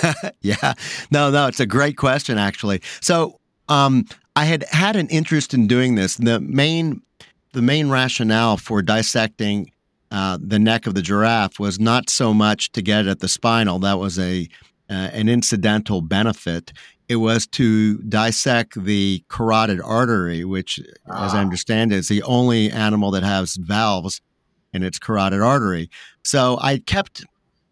yeah, 0.40 0.74
no, 1.10 1.30
no, 1.30 1.46
it's 1.46 1.60
a 1.60 1.66
great 1.66 1.96
question 1.96 2.38
actually. 2.38 2.82
So 3.00 3.38
um, 3.68 4.06
I 4.36 4.44
had 4.44 4.64
had 4.64 4.96
an 4.96 5.08
interest 5.08 5.54
in 5.54 5.66
doing 5.66 5.94
this. 5.94 6.16
The 6.16 6.40
main 6.40 7.02
the 7.52 7.62
main 7.62 7.90
rationale 7.90 8.56
for 8.56 8.82
dissecting 8.82 9.70
uh, 10.10 10.38
the 10.40 10.58
neck 10.58 10.86
of 10.86 10.94
the 10.94 11.02
giraffe 11.02 11.58
was 11.58 11.78
not 11.78 12.10
so 12.10 12.32
much 12.34 12.72
to 12.72 12.82
get 12.82 13.06
at 13.06 13.20
the 13.20 13.28
spinal. 13.28 13.78
That 13.78 13.98
was 13.98 14.18
a 14.18 14.48
uh, 14.90 15.10
an 15.12 15.28
incidental 15.28 16.00
benefit 16.00 16.72
it 17.12 17.16
was 17.16 17.46
to 17.46 17.98
dissect 17.98 18.82
the 18.82 19.22
carotid 19.28 19.80
artery, 19.82 20.44
which, 20.44 20.80
ah. 21.10 21.26
as 21.26 21.34
I 21.34 21.38
ah. 21.38 21.40
understand 21.42 21.92
it, 21.92 21.96
is 21.96 22.08
the 22.08 22.22
only 22.22 22.70
animal 22.70 23.10
that 23.10 23.22
has 23.22 23.56
valves 23.56 24.20
in 24.72 24.82
its 24.82 24.98
carotid 24.98 25.42
artery. 25.42 25.90
So 26.24 26.58
I 26.62 26.78
kept 26.78 27.24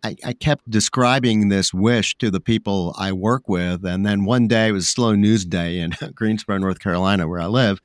I, 0.03 0.17
I, 0.25 0.33
kept 0.33 0.71
describing 0.71 1.49
this 1.49 1.75
wish 1.75 2.17
to 2.19 2.31
the 2.31 2.41
people 2.41 2.95
I 2.99 3.13
work 3.13 3.49
with. 3.49 3.85
And 3.85 4.07
then 4.07 4.25
one 4.25 4.49
day 4.49 4.69
it 4.69 4.73
was 4.73 4.89
slow 4.89 5.15
news 5.15 5.45
day 5.45 5.79
in 5.79 5.95
Greensboro, 6.15 6.59
North 6.59 6.79
Carolina, 6.79 7.29
where 7.29 7.41
I 7.41 7.47
live. 7.47 7.81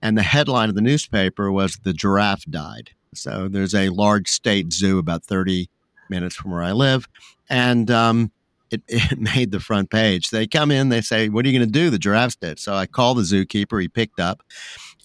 And 0.00 0.16
the 0.16 0.22
headline 0.22 0.68
of 0.68 0.74
the 0.74 0.80
newspaper 0.80 1.50
was 1.50 1.78
The 1.82 1.92
Giraffe 1.92 2.44
Died. 2.44 2.90
So 3.14 3.48
there's 3.48 3.74
a 3.74 3.88
large 3.88 4.28
state 4.28 4.72
zoo 4.72 4.98
about 4.98 5.24
30 5.24 5.68
minutes 6.08 6.36
from 6.36 6.52
where 6.52 6.62
I 6.62 6.72
live. 6.72 7.08
And 7.48 7.90
um, 7.90 8.30
it, 8.70 8.82
it 8.88 9.18
made 9.18 9.50
the 9.50 9.60
front 9.60 9.90
page. 9.90 10.30
They 10.30 10.46
come 10.46 10.70
in, 10.70 10.88
they 10.88 11.00
say, 11.00 11.28
What 11.28 11.44
are 11.44 11.48
you 11.48 11.58
going 11.58 11.68
to 11.68 11.78
do? 11.78 11.90
The 11.90 11.98
giraffe's 11.98 12.36
dead. 12.36 12.58
So 12.58 12.74
I 12.74 12.86
called 12.86 13.18
the 13.18 13.22
zookeeper. 13.22 13.80
He 13.80 13.88
picked 13.88 14.20
up 14.20 14.42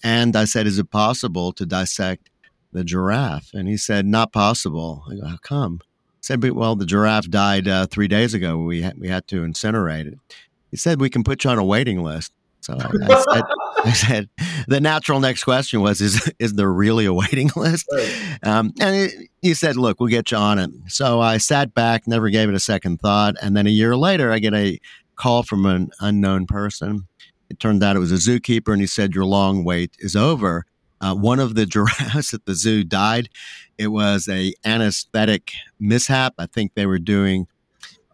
and 0.02 0.36
I 0.36 0.44
said, 0.44 0.66
Is 0.66 0.78
it 0.78 0.90
possible 0.90 1.52
to 1.54 1.66
dissect 1.66 2.30
the 2.72 2.84
giraffe? 2.84 3.50
And 3.52 3.68
he 3.68 3.76
said, 3.76 4.06
Not 4.06 4.32
possible. 4.32 5.04
I 5.10 5.16
go, 5.16 5.26
How 5.26 5.38
come? 5.42 5.80
Said, 6.22 6.42
Well, 6.50 6.76
the 6.76 6.86
giraffe 6.86 7.28
died 7.28 7.68
uh, 7.68 7.86
three 7.86 8.08
days 8.08 8.32
ago. 8.32 8.58
We, 8.58 8.82
ha- 8.82 8.92
we 8.96 9.08
had 9.08 9.26
to 9.28 9.42
incinerate 9.42 10.06
it. 10.06 10.18
He 10.70 10.76
said, 10.76 11.00
We 11.00 11.10
can 11.10 11.24
put 11.24 11.44
you 11.44 11.50
on 11.50 11.58
a 11.58 11.64
waiting 11.64 12.02
list. 12.02 12.32
So 12.60 12.74
I, 12.78 12.86
I, 12.86 13.34
said, 13.34 13.42
I, 13.84 13.92
said, 13.92 14.28
the 14.68 14.80
natural 14.80 15.18
next 15.18 15.42
question 15.42 15.80
was, 15.80 16.00
is 16.00 16.32
is 16.38 16.52
there 16.54 16.72
really 16.72 17.06
a 17.06 17.12
waiting 17.12 17.50
list? 17.56 17.86
Right. 17.92 18.38
Um, 18.44 18.72
and 18.80 18.96
it, 18.96 19.30
he 19.42 19.52
said, 19.52 19.76
look, 19.76 19.98
we'll 19.98 20.08
get 20.08 20.30
you 20.30 20.36
on 20.36 20.58
it. 20.60 20.70
So 20.86 21.20
I 21.20 21.38
sat 21.38 21.74
back, 21.74 22.06
never 22.06 22.30
gave 22.30 22.48
it 22.48 22.54
a 22.54 22.60
second 22.60 23.00
thought. 23.00 23.34
And 23.42 23.56
then 23.56 23.66
a 23.66 23.70
year 23.70 23.96
later, 23.96 24.30
I 24.30 24.38
get 24.38 24.54
a 24.54 24.78
call 25.16 25.42
from 25.42 25.66
an 25.66 25.90
unknown 26.00 26.46
person. 26.46 27.08
It 27.50 27.58
turned 27.58 27.82
out 27.82 27.96
it 27.96 27.98
was 27.98 28.12
a 28.12 28.14
zookeeper, 28.14 28.72
and 28.72 28.80
he 28.80 28.86
said, 28.86 29.14
your 29.14 29.26
long 29.26 29.64
wait 29.64 29.94
is 29.98 30.16
over. 30.16 30.64
Uh, 31.02 31.14
one 31.14 31.40
of 31.40 31.54
the 31.54 31.66
giraffes 31.72 32.32
at 32.32 32.46
the 32.46 32.54
zoo 32.54 32.84
died. 32.84 33.28
It 33.76 33.88
was 33.88 34.28
a 34.28 34.54
anesthetic 34.64 35.52
mishap. 35.78 36.34
I 36.38 36.46
think 36.46 36.74
they 36.74 36.86
were 36.86 36.98
doing 36.98 37.46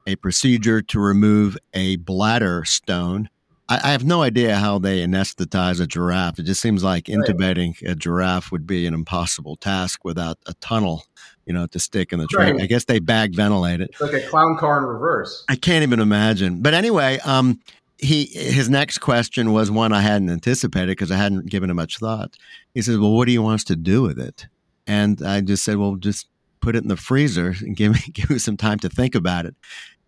a 0.06 0.16
procedure 0.16 0.80
to 0.80 0.98
remove 0.98 1.56
a 1.74 1.96
bladder 1.96 2.64
stone 2.64 3.28
I, 3.68 3.80
I, 3.84 3.92
have 3.92 4.04
no 4.04 4.22
idea 4.22 4.56
how 4.56 4.78
they 4.78 5.04
anesthetize 5.04 5.80
a 5.80 5.86
giraffe. 5.86 6.38
It 6.38 6.44
just 6.44 6.60
seems 6.60 6.82
like 6.82 7.04
intubating 7.04 7.80
a 7.88 7.94
giraffe 7.94 8.50
would 8.50 8.66
be 8.66 8.86
an 8.86 8.94
impossible 8.94 9.56
task 9.56 10.04
without 10.04 10.38
a 10.46 10.54
tunnel, 10.54 11.04
you 11.44 11.52
know, 11.52 11.66
to 11.66 11.78
stick 11.78 12.12
in 12.12 12.18
the 12.18 12.26
trach. 12.26 12.52
Right. 12.52 12.62
I 12.62 12.66
guess 12.66 12.84
they 12.84 12.98
bag 12.98 13.34
ventilate 13.34 13.80
it. 13.80 13.90
It's 13.90 14.00
like 14.00 14.14
a 14.14 14.26
clown 14.26 14.56
car 14.56 14.78
in 14.78 14.84
reverse. 14.84 15.44
I 15.48 15.56
can't 15.56 15.82
even 15.82 16.00
imagine. 16.00 16.62
But 16.62 16.74
anyway, 16.74 17.18
um, 17.24 17.60
he 17.98 18.26
his 18.26 18.68
next 18.68 18.98
question 18.98 19.52
was 19.52 19.70
one 19.70 19.92
I 19.92 20.00
hadn't 20.00 20.30
anticipated 20.30 20.88
because 20.88 21.10
I 21.10 21.16
hadn't 21.16 21.46
given 21.46 21.70
it 21.70 21.74
much 21.74 21.98
thought. 21.98 22.36
He 22.74 22.82
says, 22.82 22.98
"Well, 22.98 23.12
what 23.12 23.26
do 23.26 23.32
you 23.32 23.42
want 23.42 23.56
us 23.56 23.64
to 23.64 23.76
do 23.76 24.02
with 24.02 24.18
it?" 24.18 24.46
And 24.86 25.20
I 25.22 25.40
just 25.40 25.64
said, 25.64 25.76
"Well, 25.76 25.96
just 25.96 26.28
put 26.60 26.76
it 26.76 26.82
in 26.82 26.88
the 26.88 26.96
freezer 26.96 27.54
and 27.60 27.76
give 27.76 27.92
me 27.92 28.00
give 28.12 28.30
me 28.30 28.38
some 28.38 28.56
time 28.56 28.78
to 28.80 28.88
think 28.88 29.14
about 29.14 29.46
it." 29.46 29.54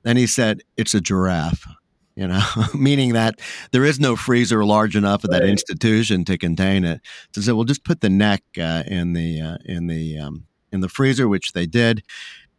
Then 0.02 0.16
he 0.16 0.26
said, 0.26 0.62
"It's 0.76 0.94
a 0.94 1.00
giraffe." 1.00 1.66
you 2.16 2.26
know, 2.26 2.42
meaning 2.74 3.14
that 3.14 3.40
there 3.72 3.84
is 3.84 3.98
no 3.98 4.14
freezer 4.14 4.64
large 4.64 4.94
enough 4.94 5.24
at 5.24 5.30
that 5.30 5.40
right. 5.40 5.48
institution 5.48 6.24
to 6.26 6.36
contain 6.36 6.84
it. 6.84 7.00
So, 7.34 7.40
so 7.40 7.54
we'll 7.54 7.64
just 7.64 7.84
put 7.84 8.00
the 8.00 8.10
neck 8.10 8.42
uh, 8.58 8.82
in 8.86 9.14
the 9.14 9.40
uh, 9.40 9.58
in 9.64 9.86
the 9.86 10.18
um, 10.18 10.44
in 10.72 10.80
the 10.80 10.88
freezer, 10.88 11.28
which 11.28 11.52
they 11.52 11.66
did. 11.66 12.02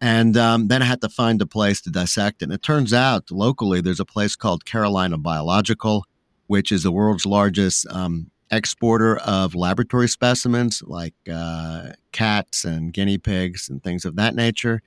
And 0.01 0.36
um, 0.36 0.67
then 0.67 0.81
I 0.81 0.86
had 0.86 1.01
to 1.01 1.10
find 1.10 1.41
a 1.41 1.46
place 1.46 1.79
to 1.81 1.91
dissect 1.91 2.41
it. 2.41 2.46
And 2.46 2.53
it 2.53 2.63
turns 2.63 2.91
out 2.91 3.29
locally 3.29 3.81
there's 3.81 4.00
a 4.00 4.05
place 4.05 4.36
called 4.36 4.65
Carolina 4.65 5.17
Biological, 5.17 6.05
which 6.48 6.72
is 6.72 6.84
the 6.84 6.91
world's 6.91 7.25
largest 7.25 7.86
um, 7.91 8.31
exporter 8.50 9.17
of 9.17 9.53
laboratory 9.53 10.10
specimens 10.10 10.81
like 10.86 11.13
uh, 11.31 11.91
cats 12.12 12.65
and 12.65 12.91
guinea 12.91 13.20
pigs 13.20 13.70
and 13.70 13.84
things 13.84 14.03
of 14.03 14.15
that 14.15 14.36
nature. 14.36 14.81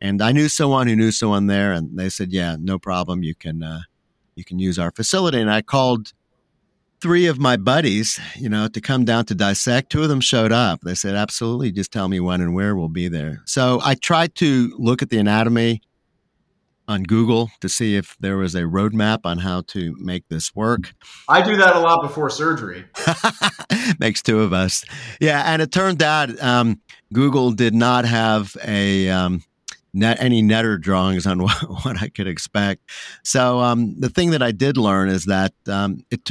And 0.00 0.20
I 0.20 0.32
knew 0.32 0.48
someone 0.48 0.88
who 0.88 0.96
knew 0.96 1.12
someone 1.12 1.46
there, 1.46 1.72
and 1.72 1.96
they 1.96 2.10
said, 2.10 2.32
"Yeah, 2.32 2.56
no 2.58 2.78
problem. 2.78 3.22
You 3.22 3.34
can 3.34 3.62
uh, 3.62 3.80
you 4.36 4.44
can 4.44 4.58
use 4.58 4.78
our 4.78 4.92
facility. 4.92 5.40
And 5.40 5.50
I 5.50 5.62
called 5.62 6.12
three 7.00 7.26
of 7.26 7.38
my 7.38 7.56
buddies, 7.56 8.18
you 8.36 8.48
know, 8.48 8.68
to 8.68 8.80
come 8.80 9.04
down 9.04 9.24
to 9.26 9.34
dissect. 9.34 9.90
Two 9.90 10.02
of 10.02 10.08
them 10.08 10.20
showed 10.20 10.52
up. 10.52 10.80
They 10.80 10.94
said, 10.94 11.14
absolutely, 11.14 11.72
just 11.72 11.92
tell 11.92 12.08
me 12.08 12.20
when 12.20 12.40
and 12.40 12.54
where 12.54 12.74
we'll 12.74 12.88
be 12.88 13.08
there. 13.08 13.42
So 13.46 13.80
I 13.84 13.94
tried 13.94 14.34
to 14.36 14.74
look 14.78 15.02
at 15.02 15.10
the 15.10 15.18
anatomy 15.18 15.82
on 16.88 17.02
Google 17.02 17.50
to 17.60 17.68
see 17.68 17.96
if 17.96 18.16
there 18.20 18.36
was 18.36 18.54
a 18.54 18.62
roadmap 18.62 19.20
on 19.24 19.38
how 19.38 19.62
to 19.68 19.94
make 19.98 20.28
this 20.28 20.54
work. 20.54 20.94
I 21.28 21.42
do 21.42 21.56
that 21.56 21.74
a 21.74 21.80
lot 21.80 22.02
before 22.02 22.30
surgery. 22.30 22.84
Makes 23.98 24.22
two 24.22 24.40
of 24.40 24.52
us. 24.52 24.84
Yeah. 25.20 25.42
And 25.52 25.60
it 25.60 25.72
turned 25.72 26.02
out 26.02 26.40
um, 26.42 26.80
Google 27.12 27.50
did 27.52 27.74
not 27.74 28.04
have 28.04 28.56
a. 28.64 29.08
Um, 29.10 29.42
net 29.96 30.18
any 30.20 30.42
Netter 30.42 30.78
drawings 30.78 31.26
on 31.26 31.42
what, 31.42 31.56
what 31.84 32.02
I 32.02 32.08
could 32.08 32.28
expect. 32.28 32.82
So 33.24 33.60
um, 33.60 33.98
the 33.98 34.10
thing 34.10 34.30
that 34.32 34.42
I 34.42 34.52
did 34.52 34.76
learn 34.76 35.08
is 35.08 35.24
that 35.24 35.54
um, 35.66 36.00
it 36.10 36.28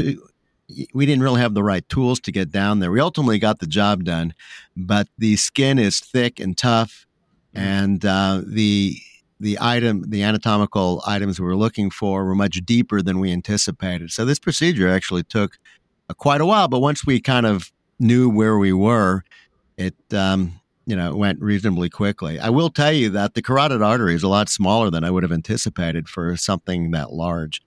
we 0.94 1.06
didn't 1.06 1.24
really 1.24 1.42
have 1.42 1.54
the 1.54 1.64
right 1.64 1.88
tools 1.90 2.20
to 2.22 2.32
get 2.32 2.52
down 2.52 2.80
there. 2.80 2.92
We 2.92 3.00
ultimately 3.00 3.40
got 3.40 3.60
the 3.60 3.68
job 3.68 4.04
done, 4.04 4.34
but 4.76 5.08
the 5.18 5.36
skin 5.36 5.78
is 5.78 6.00
thick 6.00 6.40
and 6.40 6.58
tough, 6.58 7.06
mm-hmm. 7.56 7.66
and 7.66 8.06
uh, 8.06 8.42
the 8.46 8.98
the 9.40 9.58
item, 9.60 10.10
the 10.10 10.24
anatomical 10.24 11.04
items 11.06 11.40
we 11.40 11.46
were 11.46 11.58
looking 11.58 11.90
for 11.92 12.26
were 12.26 12.36
much 12.36 12.62
deeper 12.66 13.02
than 13.02 13.20
we 13.20 13.32
anticipated. 13.32 14.12
So 14.12 14.24
this 14.24 14.40
procedure 14.40 14.90
actually 14.90 15.24
took 15.24 15.58
uh, 16.10 16.14
quite 16.14 16.42
a 16.42 16.46
while. 16.46 16.68
But 16.68 16.80
once 16.80 17.06
we 17.06 17.20
kind 17.20 17.46
of 17.46 17.72
knew 18.00 18.30
where 18.30 18.58
we 18.58 18.72
were, 18.72 19.24
it 19.78 19.96
um, 20.14 20.62
you 20.86 20.96
know, 20.96 21.16
went 21.16 21.42
reasonably 21.42 21.90
quickly. 21.90 22.40
I 22.40 22.50
will 22.50 22.70
tell 22.70 22.94
you 22.94 23.10
that 23.10 23.34
the 23.34 23.42
carotid 23.42 23.82
artery 23.82 24.14
is 24.16 24.24
a 24.24 24.28
lot 24.28 24.50
smaller 24.50 24.90
than 24.90 25.04
I 25.04 25.12
would 25.12 25.24
have 25.24 25.32
anticipated 25.32 26.08
for 26.08 26.38
something 26.38 26.92
that 26.92 27.12
large. 27.12 27.62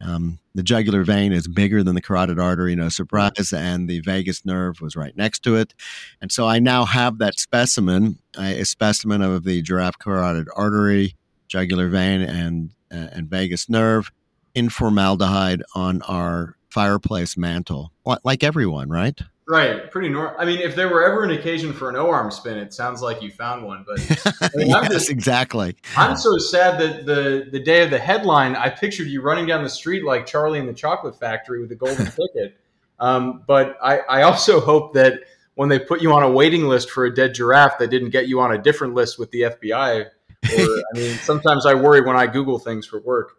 Um, 0.00 0.38
the 0.54 0.62
jugular 0.62 1.04
vein 1.04 1.32
is 1.32 1.48
bigger 1.48 1.82
than 1.82 1.94
the 1.94 2.02
carotid 2.02 2.38
artery, 2.38 2.74
no 2.74 2.88
surprise, 2.88 3.52
and 3.52 3.88
the 3.88 4.00
vagus 4.00 4.44
nerve 4.44 4.80
was 4.80 4.96
right 4.96 5.16
next 5.16 5.40
to 5.40 5.56
it. 5.56 5.74
And 6.20 6.30
so 6.30 6.46
I 6.46 6.58
now 6.58 6.84
have 6.84 7.18
that 7.18 7.38
specimen, 7.38 8.18
a 8.38 8.64
specimen 8.64 9.22
of 9.22 9.44
the 9.44 9.62
giraffe 9.62 9.98
carotid 9.98 10.48
artery, 10.54 11.14
jugular 11.48 11.88
vein, 11.88 12.20
and, 12.20 12.70
uh, 12.92 13.08
and 13.12 13.28
vagus 13.28 13.68
nerve 13.68 14.10
in 14.54 14.68
formaldehyde 14.68 15.62
on 15.74 16.02
our 16.02 16.56
fireplace 16.70 17.36
mantle, 17.36 17.92
like 18.24 18.42
everyone, 18.42 18.88
right? 18.90 19.20
Right, 19.48 19.88
pretty 19.92 20.08
normal. 20.08 20.34
I 20.38 20.44
mean, 20.44 20.60
if 20.60 20.74
there 20.74 20.88
were 20.88 21.04
ever 21.04 21.22
an 21.22 21.30
occasion 21.30 21.72
for 21.72 21.88
an 21.88 21.94
O 21.94 22.10
arm 22.10 22.32
spin, 22.32 22.58
it 22.58 22.74
sounds 22.74 23.00
like 23.00 23.22
you 23.22 23.30
found 23.30 23.64
one. 23.64 23.84
But 23.86 24.00
I 24.42 24.50
mean, 24.56 24.68
yes, 24.68 24.90
just, 24.90 25.10
exactly. 25.10 25.76
I'm 25.96 26.16
so 26.16 26.36
sad 26.38 26.80
that 26.80 27.06
the 27.06 27.48
the 27.52 27.60
day 27.60 27.84
of 27.84 27.90
the 27.90 27.98
headline, 27.98 28.56
I 28.56 28.70
pictured 28.70 29.06
you 29.06 29.22
running 29.22 29.46
down 29.46 29.62
the 29.62 29.68
street 29.68 30.04
like 30.04 30.26
Charlie 30.26 30.58
in 30.58 30.66
the 30.66 30.74
Chocolate 30.74 31.18
Factory 31.18 31.60
with 31.60 31.70
a 31.70 31.76
golden 31.76 32.06
ticket. 32.06 32.58
Um, 32.98 33.44
but 33.46 33.76
I, 33.80 33.98
I 34.08 34.22
also 34.22 34.58
hope 34.58 34.94
that 34.94 35.20
when 35.54 35.68
they 35.68 35.78
put 35.78 36.02
you 36.02 36.12
on 36.12 36.24
a 36.24 36.30
waiting 36.30 36.64
list 36.64 36.90
for 36.90 37.04
a 37.04 37.14
dead 37.14 37.34
giraffe, 37.34 37.78
they 37.78 37.86
didn't 37.86 38.10
get 38.10 38.26
you 38.26 38.40
on 38.40 38.52
a 38.52 38.58
different 38.58 38.94
list 38.94 39.18
with 39.18 39.30
the 39.30 39.42
FBI. 39.42 40.06
Or, 40.06 40.10
I 40.50 40.98
mean, 40.98 41.16
sometimes 41.22 41.66
I 41.66 41.74
worry 41.74 42.00
when 42.00 42.16
I 42.16 42.26
Google 42.26 42.58
things 42.58 42.86
for 42.86 43.00
work. 43.00 43.36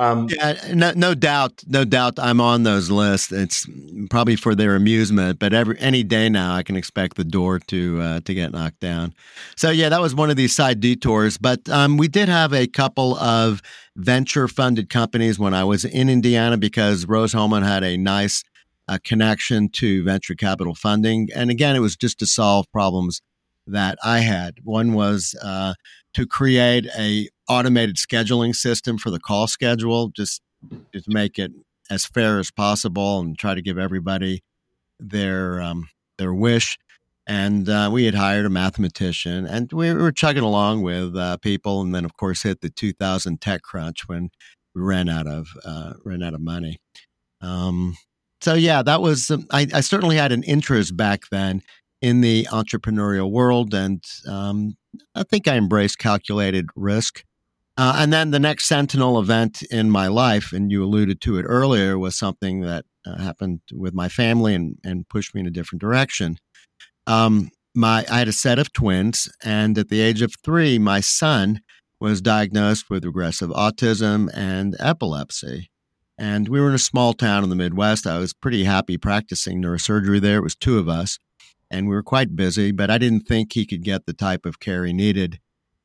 Um, 0.00 0.28
yeah, 0.30 0.54
no, 0.72 0.92
no 0.96 1.14
doubt, 1.14 1.62
no 1.66 1.84
doubt. 1.84 2.18
I'm 2.18 2.40
on 2.40 2.62
those 2.62 2.90
lists. 2.90 3.30
It's 3.32 3.66
probably 4.08 4.34
for 4.34 4.54
their 4.54 4.74
amusement, 4.74 5.38
but 5.38 5.52
every 5.52 5.78
any 5.78 6.02
day 6.02 6.30
now, 6.30 6.54
I 6.54 6.62
can 6.62 6.74
expect 6.74 7.18
the 7.18 7.24
door 7.24 7.58
to 7.58 8.00
uh, 8.00 8.20
to 8.20 8.32
get 8.32 8.50
knocked 8.50 8.80
down. 8.80 9.12
So 9.56 9.68
yeah, 9.70 9.90
that 9.90 10.00
was 10.00 10.14
one 10.14 10.30
of 10.30 10.36
these 10.36 10.56
side 10.56 10.80
detours. 10.80 11.36
But 11.36 11.68
um, 11.68 11.98
we 11.98 12.08
did 12.08 12.30
have 12.30 12.54
a 12.54 12.66
couple 12.66 13.18
of 13.18 13.60
venture 13.94 14.48
funded 14.48 14.88
companies 14.88 15.38
when 15.38 15.52
I 15.52 15.64
was 15.64 15.84
in 15.84 16.08
Indiana 16.08 16.56
because 16.56 17.04
Rose-Hulman 17.04 17.62
had 17.62 17.84
a 17.84 17.98
nice 17.98 18.42
uh, 18.88 18.96
connection 19.04 19.68
to 19.74 20.02
venture 20.02 20.34
capital 20.34 20.74
funding, 20.74 21.28
and 21.36 21.50
again, 21.50 21.76
it 21.76 21.80
was 21.80 21.94
just 21.94 22.18
to 22.20 22.26
solve 22.26 22.64
problems 22.72 23.20
that 23.66 23.98
I 24.02 24.20
had. 24.20 24.54
One 24.64 24.94
was 24.94 25.36
uh, 25.42 25.74
to 26.14 26.26
create 26.26 26.86
a 26.98 27.28
automated 27.48 27.96
scheduling 27.96 28.54
system 28.54 28.98
for 28.98 29.10
the 29.10 29.20
call 29.20 29.46
schedule, 29.46 30.08
just 30.08 30.42
to 30.92 31.02
make 31.08 31.38
it 31.38 31.52
as 31.90 32.06
fair 32.06 32.38
as 32.38 32.50
possible 32.50 33.20
and 33.20 33.38
try 33.38 33.54
to 33.54 33.62
give 33.62 33.78
everybody 33.78 34.42
their 34.98 35.60
um, 35.60 35.88
their 36.18 36.34
wish. 36.34 36.78
And 37.26 37.68
uh, 37.68 37.90
we 37.92 38.06
had 38.06 38.14
hired 38.14 38.46
a 38.46 38.50
mathematician, 38.50 39.46
and 39.46 39.72
we 39.72 39.92
were 39.92 40.10
chugging 40.10 40.42
along 40.42 40.82
with 40.82 41.16
uh, 41.16 41.36
people. 41.36 41.80
And 41.80 41.94
then, 41.94 42.04
of 42.04 42.16
course, 42.16 42.42
hit 42.42 42.60
the 42.60 42.70
2000 42.70 43.40
tech 43.40 43.62
crunch 43.62 44.08
when 44.08 44.30
we 44.74 44.82
ran 44.82 45.08
out 45.08 45.26
of 45.26 45.48
uh, 45.64 45.94
ran 46.04 46.22
out 46.22 46.34
of 46.34 46.40
money. 46.40 46.78
Um, 47.40 47.96
so 48.40 48.54
yeah, 48.54 48.82
that 48.82 49.00
was 49.00 49.30
um, 49.30 49.46
I, 49.50 49.66
I, 49.72 49.80
certainly 49.80 50.16
had 50.16 50.32
an 50.32 50.42
interest 50.42 50.96
back 50.96 51.22
then 51.30 51.62
in 52.00 52.20
the 52.20 52.46
entrepreneurial 52.50 53.30
world, 53.30 53.74
and 53.74 54.02
um, 54.26 54.76
I 55.14 55.22
think 55.22 55.46
I 55.46 55.56
embraced 55.56 55.98
calculated 55.98 56.66
risk. 56.74 57.24
Uh, 57.76 57.94
and 57.96 58.12
then 58.12 58.30
the 58.30 58.40
next 58.40 58.66
sentinel 58.66 59.18
event 59.18 59.62
in 59.70 59.90
my 59.90 60.08
life, 60.08 60.52
and 60.52 60.70
you 60.70 60.84
alluded 60.84 61.20
to 61.22 61.38
it 61.38 61.44
earlier, 61.44 61.98
was 61.98 62.18
something 62.18 62.60
that 62.60 62.84
uh, 63.06 63.16
happened 63.16 63.60
with 63.72 63.94
my 63.94 64.08
family 64.08 64.54
and, 64.54 64.76
and 64.84 65.08
pushed 65.08 65.34
me 65.34 65.40
in 65.40 65.46
a 65.46 65.50
different 65.50 65.80
direction. 65.80 66.36
Um, 67.06 67.50
my 67.74 68.04
I 68.10 68.18
had 68.18 68.28
a 68.28 68.32
set 68.32 68.58
of 68.58 68.72
twins, 68.72 69.28
and 69.42 69.78
at 69.78 69.88
the 69.88 70.00
age 70.00 70.22
of 70.22 70.34
three, 70.44 70.78
my 70.78 71.00
son 71.00 71.60
was 72.00 72.20
diagnosed 72.20 72.90
with 72.90 73.04
regressive 73.04 73.50
autism 73.50 74.28
and 74.34 74.74
epilepsy. 74.78 75.70
And 76.18 76.48
we 76.48 76.60
were 76.60 76.68
in 76.68 76.74
a 76.74 76.78
small 76.78 77.14
town 77.14 77.44
in 77.44 77.50
the 77.50 77.56
Midwest. 77.56 78.06
I 78.06 78.18
was 78.18 78.34
pretty 78.34 78.64
happy 78.64 78.98
practicing 78.98 79.62
neurosurgery 79.62 80.20
there. 80.20 80.38
It 80.38 80.42
was 80.42 80.54
two 80.54 80.78
of 80.78 80.88
us, 80.88 81.18
and 81.70 81.88
we 81.88 81.94
were 81.94 82.02
quite 82.02 82.34
busy, 82.34 82.72
but 82.72 82.90
I 82.90 82.98
didn't 82.98 83.26
think 83.26 83.52
he 83.52 83.64
could 83.64 83.82
get 83.82 84.06
the 84.06 84.12
type 84.12 84.44
of 84.44 84.60
care 84.60 84.84
he 84.84 84.92
needed 84.92 85.38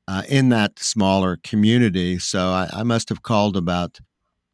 uh, 0.07 0.23
in 0.27 0.49
that 0.49 0.79
smaller 0.79 1.37
community. 1.43 2.19
So 2.19 2.49
I, 2.49 2.69
I, 2.71 2.83
must 2.83 3.09
have 3.09 3.23
called 3.23 3.57
about 3.57 3.99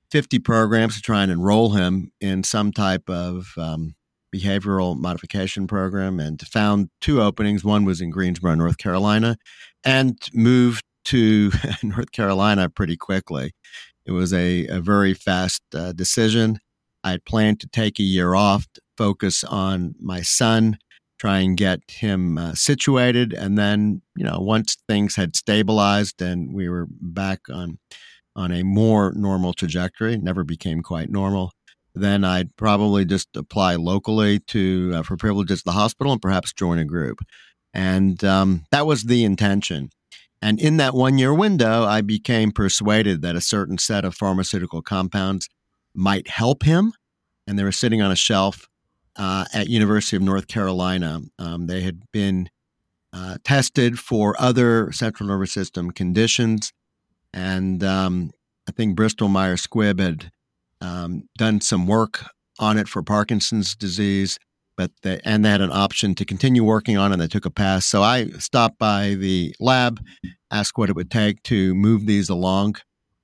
50 0.10 0.40
programs 0.40 0.96
to 0.96 1.02
try 1.02 1.24
and 1.24 1.32
enroll 1.32 1.72
him 1.72 2.12
in 2.22 2.44
some 2.44 2.72
type 2.72 3.10
of 3.10 3.54
um, 3.58 3.96
behavioral 4.34 4.98
modification 4.98 5.68
program 5.68 6.20
and 6.20 6.42
found 6.48 6.90
two 7.02 7.22
openings. 7.22 7.64
One 7.64 7.86
was 7.86 8.02
in 8.02 8.12
Greensboro, 8.12 8.56
North 8.56 8.78
Carolina, 8.78 9.38
and 9.84 10.18
moved 10.34 10.84
to 11.06 11.52
North 11.84 12.12
Carolina 12.12 12.70
pretty 12.70 12.98
quickly. 12.98 13.52
It 14.06 14.12
was 14.12 14.34
a, 14.34 14.68
a 14.68 14.80
very 14.80 15.14
fast 15.14 15.62
uh, 15.76 15.92
decision. 15.92 16.60
I 17.04 17.12
had 17.12 17.26
planned 17.26 17.60
to 17.62 17.68
take 17.68 18.00
a 18.00 18.04
year 18.04 18.36
off, 18.36 18.68
focus 18.98 19.44
on 19.44 19.96
my 20.00 20.22
son, 20.22 20.78
try 21.22 21.38
and 21.38 21.56
get 21.56 21.82
him 21.88 22.40
uh, 22.40 22.56
situated. 22.56 23.32
And 23.32 23.56
then, 23.56 24.02
you 24.16 24.26
know, 24.26 24.40
once 24.40 24.76
things 24.88 25.16
had 25.16 25.36
stabilized 25.36 26.20
and 26.20 26.52
we 26.52 26.68
were 26.68 26.88
back 26.90 27.42
on 27.48 27.78
on 28.36 28.52
a 28.52 28.64
more 28.64 29.14
normal 29.14 29.54
trajectory, 29.54 30.18
never 30.18 30.44
became 30.44 30.82
quite 30.82 31.12
normal, 31.12 31.52
then 31.94 32.24
I'd 32.24 32.56
probably 32.56 33.06
just 33.06 33.28
apply 33.36 33.76
locally 33.76 34.40
to 34.48 34.94
uh, 34.96 35.04
for 35.04 35.16
privileges 35.16 35.60
at 35.60 35.66
the 35.66 35.74
hospital 35.74 36.12
and 36.12 36.22
perhaps 36.22 36.54
join 36.54 36.80
a 36.80 36.86
group. 36.86 37.20
And 37.72 38.24
um, 38.24 38.64
that 38.72 38.88
was 38.88 39.04
the 39.04 39.24
intention. 39.24 39.92
And 40.42 40.60
in 40.60 40.78
that 40.78 40.96
one 40.96 41.20
year 41.20 41.36
window, 41.36 41.84
I 41.84 42.02
became 42.02 42.52
persuaded 42.52 43.22
that 43.22 43.36
a 43.36 43.42
certain 43.42 43.78
set 43.78 44.06
of 44.06 44.16
pharmaceutical 44.16 44.82
compounds 44.82 45.50
might 45.94 46.30
help 46.30 46.64
him. 46.64 46.94
And 47.46 47.60
they 47.60 47.64
were 47.64 47.72
sitting 47.72 48.02
on 48.02 48.12
a 48.12 48.16
shelf 48.16 48.68
uh, 49.16 49.46
at 49.54 49.68
University 49.68 50.16
of 50.16 50.22
North 50.22 50.48
Carolina. 50.48 51.22
Um, 51.40 51.68
they 51.68 51.82
had 51.82 52.02
been 52.12 52.50
uh, 53.14 53.38
tested 53.44 54.00
for 54.00 54.36
other 54.40 54.92
central 54.92 55.28
nervous 55.28 55.52
system 55.52 55.92
conditions. 55.92 56.72
And 57.34 57.84
um, 57.84 58.32
I 58.68 58.72
think 58.72 58.96
Bristol 58.96 59.28
Myers 59.28 59.66
Squibb 59.66 60.00
had 60.00 60.32
um, 60.80 61.24
done 61.38 61.62
some 61.62 61.88
work 61.88 62.26
on 62.60 62.78
it 62.78 62.88
for 62.88 63.04
Parkinson's 63.04 63.76
disease 63.76 64.38
but 64.82 64.92
they, 65.04 65.20
and 65.24 65.46
they 65.46 65.50
had 65.50 65.62
an 65.62 65.72
option 65.72 66.16
to 66.16 66.26
continue 66.26 66.64
working 66.64 66.98
on 66.98 67.12
it. 67.12 67.14
And 67.14 67.22
they 67.22 67.28
took 67.28 67.46
a 67.46 67.52
pass. 67.52 67.86
So 67.86 68.02
I 68.02 68.30
stopped 68.40 68.80
by 68.80 69.14
the 69.14 69.56
lab, 69.60 70.04
asked 70.50 70.78
what 70.78 70.90
it 70.90 70.96
would 70.96 71.12
take 71.12 71.44
to 71.44 71.76
move 71.76 72.08
these 72.08 72.30
along 72.30 72.76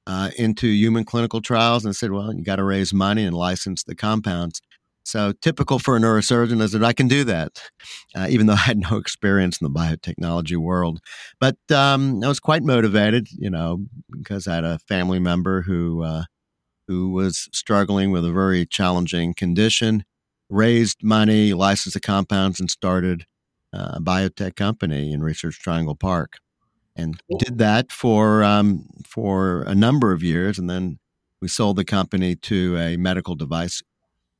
uh, 0.05 0.29
into 0.37 0.67
human 0.67 1.03
clinical 1.03 1.41
trials, 1.41 1.83
and 1.83 1.95
said, 1.95 2.11
"Well, 2.11 2.33
you 2.33 2.43
got 2.43 2.57
to 2.57 2.63
raise 2.63 2.93
money 2.93 3.25
and 3.25 3.35
license 3.35 3.83
the 3.83 3.95
compounds." 3.95 4.61
So 5.07 5.31
typical 5.41 5.79
for 5.79 5.95
a 5.95 6.01
neurosurgeon 6.01 6.61
is 6.61 6.73
that 6.73 6.83
I 6.83 6.91
can 6.91 7.07
do 7.07 7.23
that, 7.23 7.61
uh, 8.13 8.27
even 8.29 8.47
though 8.47 8.53
I 8.61 8.67
had 8.67 8.77
no 8.77 8.97
experience 8.97 9.61
in 9.61 9.65
the 9.65 9.79
biotechnology 9.79 10.57
world. 10.57 10.99
But 11.39 11.55
um, 11.71 12.21
I 12.21 12.27
was 12.27 12.41
quite 12.41 12.61
motivated, 12.61 13.29
you 13.31 13.49
know, 13.49 13.85
because 14.11 14.49
I 14.49 14.55
had 14.55 14.65
a 14.65 14.79
family 14.79 15.19
member 15.19 15.61
who 15.61 16.03
uh, 16.03 16.23
who 16.89 17.11
was 17.11 17.47
struggling 17.53 18.11
with 18.11 18.25
a 18.25 18.33
very 18.33 18.65
challenging 18.65 19.33
condition 19.33 20.03
raised 20.49 21.01
money, 21.01 21.53
licensed 21.53 21.93
the 21.93 22.01
compounds, 22.01 22.59
and 22.59 22.69
started 22.69 23.25
uh, 23.73 23.91
a 23.93 24.01
biotech 24.01 24.57
company 24.57 25.13
in 25.13 25.23
Research 25.23 25.57
Triangle 25.59 25.95
Park, 25.95 26.39
and 26.97 27.21
did 27.39 27.59
that 27.59 27.93
for 27.93 28.43
um, 28.43 28.89
for 29.05 29.61
a 29.61 29.73
number 29.73 30.11
of 30.11 30.21
years, 30.21 30.59
and 30.59 30.69
then 30.69 30.99
we 31.41 31.47
sold 31.47 31.77
the 31.77 31.85
company 31.85 32.35
to 32.35 32.75
a 32.77 32.97
medical 32.97 33.35
device 33.35 33.81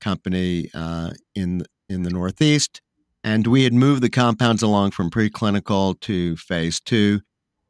company 0.02 0.70
uh, 0.74 1.12
in 1.36 1.64
in 1.90 2.04
the 2.04 2.10
Northeast, 2.10 2.82
and 3.24 3.48
we 3.48 3.64
had 3.64 3.74
moved 3.74 4.02
the 4.02 4.10
compounds 4.10 4.62
along 4.62 4.92
from 4.92 5.10
preclinical 5.10 6.00
to 6.02 6.36
phase 6.38 6.80
two. 6.80 7.22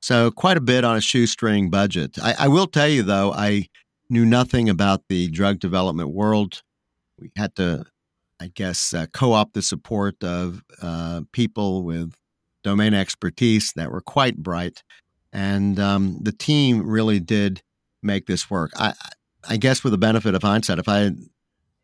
So 0.01 0.31
quite 0.31 0.57
a 0.57 0.61
bit 0.61 0.83
on 0.83 0.95
a 0.95 1.01
shoestring 1.01 1.69
budget. 1.69 2.17
I, 2.21 2.35
I 2.39 2.47
will 2.47 2.67
tell 2.67 2.87
you 2.87 3.03
though, 3.03 3.33
I 3.33 3.67
knew 4.09 4.25
nothing 4.25 4.69
about 4.69 5.03
the 5.09 5.27
drug 5.29 5.59
development 5.59 6.09
world. 6.09 6.61
We 7.19 7.31
had 7.35 7.55
to 7.55 7.85
I 8.39 8.47
guess, 8.53 8.93
uh, 8.93 9.07
co 9.13 9.33
opt 9.33 9.53
the 9.53 9.61
support 9.61 10.23
of 10.23 10.63
uh, 10.81 11.21
people 11.31 11.83
with 11.83 12.13
domain 12.63 12.93
expertise 12.93 13.73
that 13.75 13.91
were 13.91 14.01
quite 14.01 14.37
bright. 14.37 14.83
And 15.33 15.79
um, 15.79 16.19
the 16.21 16.31
team 16.31 16.87
really 16.87 17.19
did 17.19 17.61
make 18.03 18.27
this 18.27 18.49
work. 18.49 18.71
I, 18.77 18.93
I 19.47 19.57
guess, 19.57 19.83
with 19.83 19.91
the 19.91 19.97
benefit 19.97 20.35
of 20.35 20.43
hindsight, 20.43 20.79
if 20.79 20.87
I 20.87 20.97
had, 20.99 21.19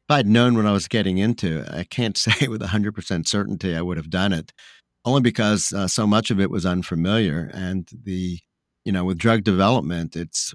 if 0.10 0.16
I'd 0.16 0.28
known 0.28 0.56
what 0.56 0.66
I 0.66 0.72
was 0.72 0.88
getting 0.88 1.18
into, 1.18 1.66
I 1.72 1.84
can't 1.84 2.18
say 2.18 2.48
with 2.48 2.62
100% 2.62 3.28
certainty 3.28 3.76
I 3.76 3.82
would 3.82 3.98
have 3.98 4.10
done 4.10 4.34
it, 4.34 4.52
only 5.06 5.22
because 5.22 5.74
uh, 5.74 5.88
so 5.88 6.06
much 6.06 6.32
of 6.32 6.40
it 6.40 6.50
was 6.50 6.66
unfamiliar. 6.66 7.50
And 7.54 7.88
the, 8.04 8.40
you 8.86 8.92
know, 8.92 9.06
with 9.06 9.18
drug 9.18 9.44
development, 9.44 10.16
it's 10.16 10.54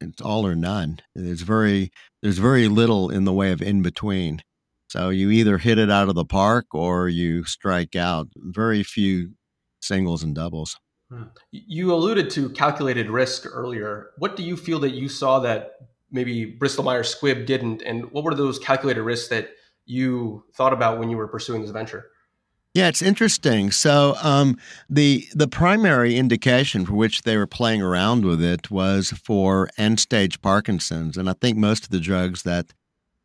it's 0.00 0.20
all 0.20 0.46
or 0.46 0.54
none. 0.54 1.00
There's 1.14 1.40
very 1.40 1.90
there's 2.22 2.38
very 2.38 2.68
little 2.68 3.10
in 3.10 3.24
the 3.24 3.32
way 3.32 3.52
of 3.52 3.62
in 3.62 3.82
between. 3.82 4.42
So 4.88 5.08
you 5.08 5.30
either 5.30 5.58
hit 5.58 5.78
it 5.78 5.90
out 5.90 6.08
of 6.08 6.14
the 6.14 6.24
park 6.24 6.66
or 6.72 7.08
you 7.08 7.44
strike 7.44 7.96
out. 7.96 8.28
Very 8.36 8.82
few 8.82 9.32
singles 9.80 10.22
and 10.22 10.34
doubles. 10.34 10.76
Hmm. 11.10 11.24
You 11.50 11.92
alluded 11.92 12.30
to 12.30 12.50
calculated 12.50 13.10
risk 13.10 13.46
earlier. 13.46 14.10
What 14.18 14.36
do 14.36 14.42
you 14.42 14.56
feel 14.56 14.78
that 14.80 14.94
you 14.94 15.08
saw 15.08 15.38
that 15.40 15.72
maybe 16.10 16.44
Bristol 16.44 16.84
Myers 16.84 17.14
Squibb 17.14 17.46
didn't? 17.46 17.82
And 17.82 18.10
what 18.12 18.24
were 18.24 18.34
those 18.34 18.58
calculated 18.58 19.02
risks 19.02 19.28
that 19.28 19.50
you 19.84 20.44
thought 20.54 20.72
about 20.72 20.98
when 20.98 21.10
you 21.10 21.16
were 21.16 21.28
pursuing 21.28 21.62
this 21.62 21.70
venture? 21.70 22.10
Yeah, 22.74 22.88
it's 22.88 23.00
interesting. 23.00 23.70
So 23.70 24.16
um, 24.22 24.58
the 24.90 25.26
the 25.34 25.48
primary 25.48 26.16
indication 26.16 26.84
for 26.84 26.92
which 26.92 27.22
they 27.22 27.38
were 27.38 27.46
playing 27.46 27.80
around 27.80 28.26
with 28.26 28.42
it 28.42 28.70
was 28.70 29.12
for 29.12 29.70
end 29.78 29.98
stage 29.98 30.42
Parkinson's, 30.42 31.16
and 31.16 31.30
I 31.30 31.32
think 31.32 31.56
most 31.56 31.84
of 31.84 31.90
the 31.90 32.00
drugs 32.00 32.42
that 32.42 32.74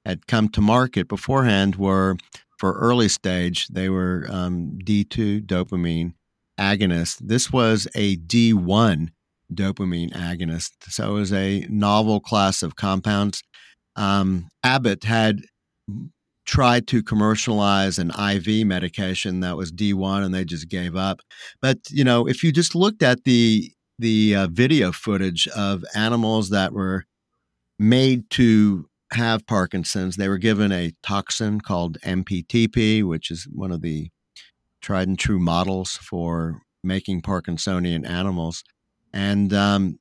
had 0.05 0.25
come 0.27 0.47
to 0.49 0.61
market 0.61 1.09
beforehand 1.09 1.75
were 1.75 2.15
for 2.57 2.73
early 2.73 3.09
stage, 3.09 3.67
they 3.67 3.89
were 3.89 4.25
um, 4.29 4.79
D2 4.85 5.45
dopamine 5.45 6.13
agonists. 6.57 7.17
This 7.17 7.51
was 7.51 7.87
a 7.93 8.15
D1 8.17 9.09
dopamine 9.53 10.13
agonist. 10.13 10.71
So 10.89 11.11
it 11.11 11.19
was 11.19 11.33
a 11.33 11.65
novel 11.69 12.19
class 12.19 12.63
of 12.63 12.75
compounds. 12.75 13.43
Um, 13.95 14.47
Abbott 14.63 15.03
had 15.03 15.41
tried 16.45 16.87
to 16.87 17.03
commercialize 17.03 17.99
an 17.99 18.11
IV 18.11 18.65
medication 18.65 19.41
that 19.41 19.57
was 19.57 19.71
D1 19.71 20.25
and 20.25 20.33
they 20.33 20.43
just 20.43 20.69
gave 20.69 20.95
up. 20.95 21.21
But, 21.61 21.77
you 21.89 22.03
know, 22.03 22.27
if 22.27 22.43
you 22.43 22.51
just 22.51 22.75
looked 22.75 23.03
at 23.03 23.23
the 23.23 23.71
the 23.99 24.35
uh, 24.35 24.47
video 24.47 24.91
footage 24.91 25.47
of 25.49 25.85
animals 25.93 26.49
that 26.49 26.73
were 26.73 27.05
made 27.77 28.27
to 28.31 28.87
have 29.13 29.45
Parkinson's, 29.45 30.15
they 30.15 30.27
were 30.27 30.39
given 30.39 30.71
a 30.71 30.91
toxin 31.03 31.61
called 31.61 31.99
MPTP, 32.01 33.03
which 33.03 33.29
is 33.29 33.47
one 33.51 33.71
of 33.71 33.81
the 33.81 34.09
tried 34.81 35.07
and 35.07 35.19
true 35.19 35.39
models 35.39 35.91
for 36.01 36.61
making 36.83 37.21
Parkinsonian 37.21 38.07
animals. 38.07 38.63
And 39.13 39.53
um, 39.53 39.99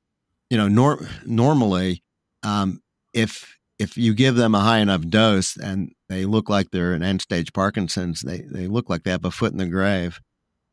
you 0.49 0.57
know, 0.57 0.67
nor- 0.67 1.07
normally, 1.25 2.03
um, 2.43 2.81
if 3.13 3.57
if 3.79 3.97
you 3.97 4.13
give 4.13 4.35
them 4.35 4.53
a 4.53 4.59
high 4.59 4.79
enough 4.79 5.07
dose 5.07 5.57
and 5.57 5.91
they 6.07 6.25
look 6.25 6.49
like 6.49 6.71
they're 6.71 6.93
in 6.93 7.03
end 7.03 7.21
stage 7.21 7.53
Parkinson's, 7.53 8.21
they 8.21 8.41
they 8.49 8.67
look 8.67 8.89
like 8.89 9.03
they 9.03 9.11
have 9.11 9.25
a 9.25 9.31
foot 9.31 9.51
in 9.51 9.57
the 9.57 9.65
grave. 9.65 10.19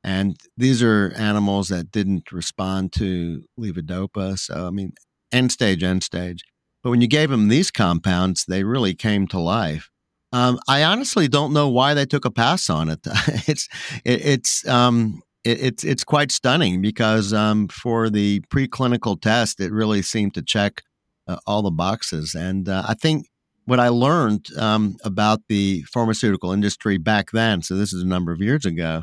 And 0.04 0.36
these 0.56 0.82
are 0.82 1.12
animals 1.16 1.68
that 1.68 1.90
didn't 1.90 2.30
respond 2.32 2.92
to 2.94 3.42
levodopa. 3.58 4.38
So, 4.38 4.66
I 4.66 4.70
mean, 4.70 4.92
end 5.32 5.52
stage, 5.52 5.82
end 5.82 6.02
stage. 6.02 6.44
But 6.82 6.90
when 6.90 7.00
you 7.00 7.08
gave 7.08 7.30
them 7.30 7.48
these 7.48 7.70
compounds, 7.70 8.44
they 8.46 8.62
really 8.62 8.94
came 8.94 9.26
to 9.28 9.40
life. 9.40 9.90
Um, 10.32 10.60
I 10.68 10.84
honestly 10.84 11.26
don't 11.26 11.52
know 11.52 11.68
why 11.68 11.94
they 11.94 12.06
took 12.06 12.24
a 12.24 12.30
pass 12.30 12.70
on 12.70 12.88
it. 12.88 13.00
it's 13.48 13.68
it, 14.04 14.24
it's 14.24 14.66
um, 14.68 15.22
it, 15.44 15.60
it's 15.60 15.84
it's 15.84 16.04
quite 16.04 16.30
stunning 16.30 16.82
because 16.82 17.32
um, 17.32 17.68
for 17.68 18.10
the 18.10 18.40
preclinical 18.52 19.20
test, 19.20 19.60
it 19.60 19.72
really 19.72 20.02
seemed 20.02 20.34
to 20.34 20.42
check 20.42 20.82
uh, 21.26 21.38
all 21.46 21.62
the 21.62 21.70
boxes. 21.70 22.34
And 22.34 22.68
uh, 22.68 22.84
I 22.88 22.94
think 22.94 23.26
what 23.64 23.80
I 23.80 23.88
learned 23.88 24.46
um, 24.56 24.96
about 25.04 25.40
the 25.48 25.82
pharmaceutical 25.82 26.52
industry 26.52 26.98
back 26.98 27.30
then, 27.32 27.62
so 27.62 27.76
this 27.76 27.92
is 27.92 28.02
a 28.02 28.06
number 28.06 28.32
of 28.32 28.40
years 28.40 28.64
ago, 28.64 29.02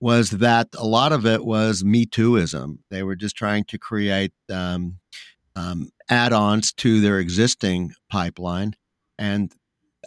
was 0.00 0.30
that 0.30 0.68
a 0.76 0.86
lot 0.86 1.12
of 1.12 1.26
it 1.26 1.44
was 1.44 1.84
Me 1.84 2.06
Tooism. 2.06 2.78
They 2.90 3.02
were 3.02 3.16
just 3.16 3.36
trying 3.36 3.64
to 3.64 3.78
create 3.78 4.32
um, 4.50 4.98
um, 5.56 5.90
add-ons 6.08 6.72
to 6.74 7.00
their 7.00 7.18
existing 7.18 7.92
pipeline, 8.10 8.74
and 9.18 9.52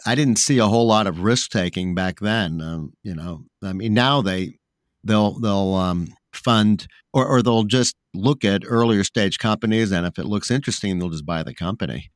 I 0.06 0.14
didn't 0.14 0.36
see 0.36 0.58
a 0.58 0.66
whole 0.66 0.86
lot 0.86 1.06
of 1.06 1.20
risk 1.20 1.50
taking 1.50 1.94
back 1.94 2.20
then. 2.20 2.60
Um, 2.60 2.94
you 3.02 3.14
know, 3.14 3.44
I 3.62 3.72
mean, 3.72 3.92
now 3.92 4.22
they 4.22 4.59
they'll 5.04 5.38
they'll 5.38 5.74
um, 5.74 6.08
fund 6.32 6.86
or 7.12 7.26
or 7.26 7.42
they'll 7.42 7.64
just 7.64 7.96
look 8.14 8.44
at 8.44 8.62
earlier 8.66 9.04
stage 9.04 9.38
companies, 9.38 9.92
and 9.92 10.06
if 10.06 10.18
it 10.18 10.26
looks 10.26 10.50
interesting, 10.50 10.98
they'll 10.98 11.10
just 11.10 11.26
buy 11.26 11.42
the 11.42 11.54
company. 11.54 12.10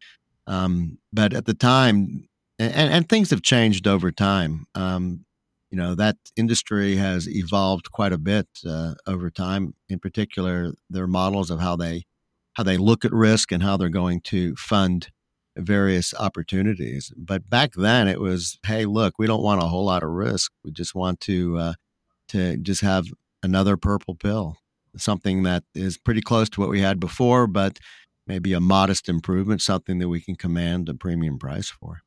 Um, 0.46 0.98
but 1.12 1.32
at 1.32 1.46
the 1.46 1.54
time, 1.54 2.28
and, 2.58 2.92
and, 2.92 3.08
things 3.08 3.30
have 3.30 3.40
changed 3.40 3.86
over 3.86 4.12
time. 4.12 4.66
Um, 4.74 5.24
you 5.70 5.78
know 5.78 5.94
that 5.94 6.16
industry 6.36 6.96
has 6.96 7.28
evolved 7.28 7.90
quite 7.90 8.12
a 8.12 8.18
bit 8.18 8.46
uh, 8.66 8.94
over 9.06 9.30
time. 9.30 9.74
In 9.88 9.98
particular, 9.98 10.72
their 10.90 11.06
models 11.06 11.50
of 11.50 11.60
how 11.60 11.76
they 11.76 12.04
how 12.54 12.62
they 12.62 12.76
look 12.76 13.04
at 13.04 13.12
risk 13.12 13.52
and 13.52 13.62
how 13.62 13.76
they're 13.76 13.88
going 13.88 14.20
to 14.22 14.54
fund 14.56 15.08
various 15.56 16.14
opportunities. 16.14 17.12
But 17.16 17.48
back 17.48 17.72
then, 17.76 18.08
it 18.08 18.20
was, 18.20 18.58
hey, 18.66 18.86
look, 18.86 19.14
we 19.18 19.26
don't 19.26 19.42
want 19.42 19.62
a 19.62 19.66
whole 19.66 19.84
lot 19.84 20.02
of 20.02 20.10
risk. 20.10 20.52
We 20.64 20.72
just 20.72 20.94
want 20.94 21.20
to 21.20 21.58
uh, 21.58 21.72
to 22.28 22.56
just 22.56 22.80
have 22.80 23.06
another 23.42 23.76
purple 23.76 24.14
pill, 24.14 24.56
something 24.96 25.42
that 25.42 25.64
is 25.74 25.98
pretty 25.98 26.20
close 26.20 26.48
to 26.50 26.60
what 26.60 26.70
we 26.70 26.80
had 26.80 26.98
before, 26.98 27.46
but 27.46 27.78
maybe 28.26 28.52
a 28.52 28.60
modest 28.60 29.08
improvement, 29.08 29.60
something 29.60 29.98
that 29.98 30.08
we 30.08 30.20
can 30.20 30.34
command 30.34 30.88
a 30.88 30.94
premium 30.94 31.38
price 31.38 31.68
for. 31.68 32.00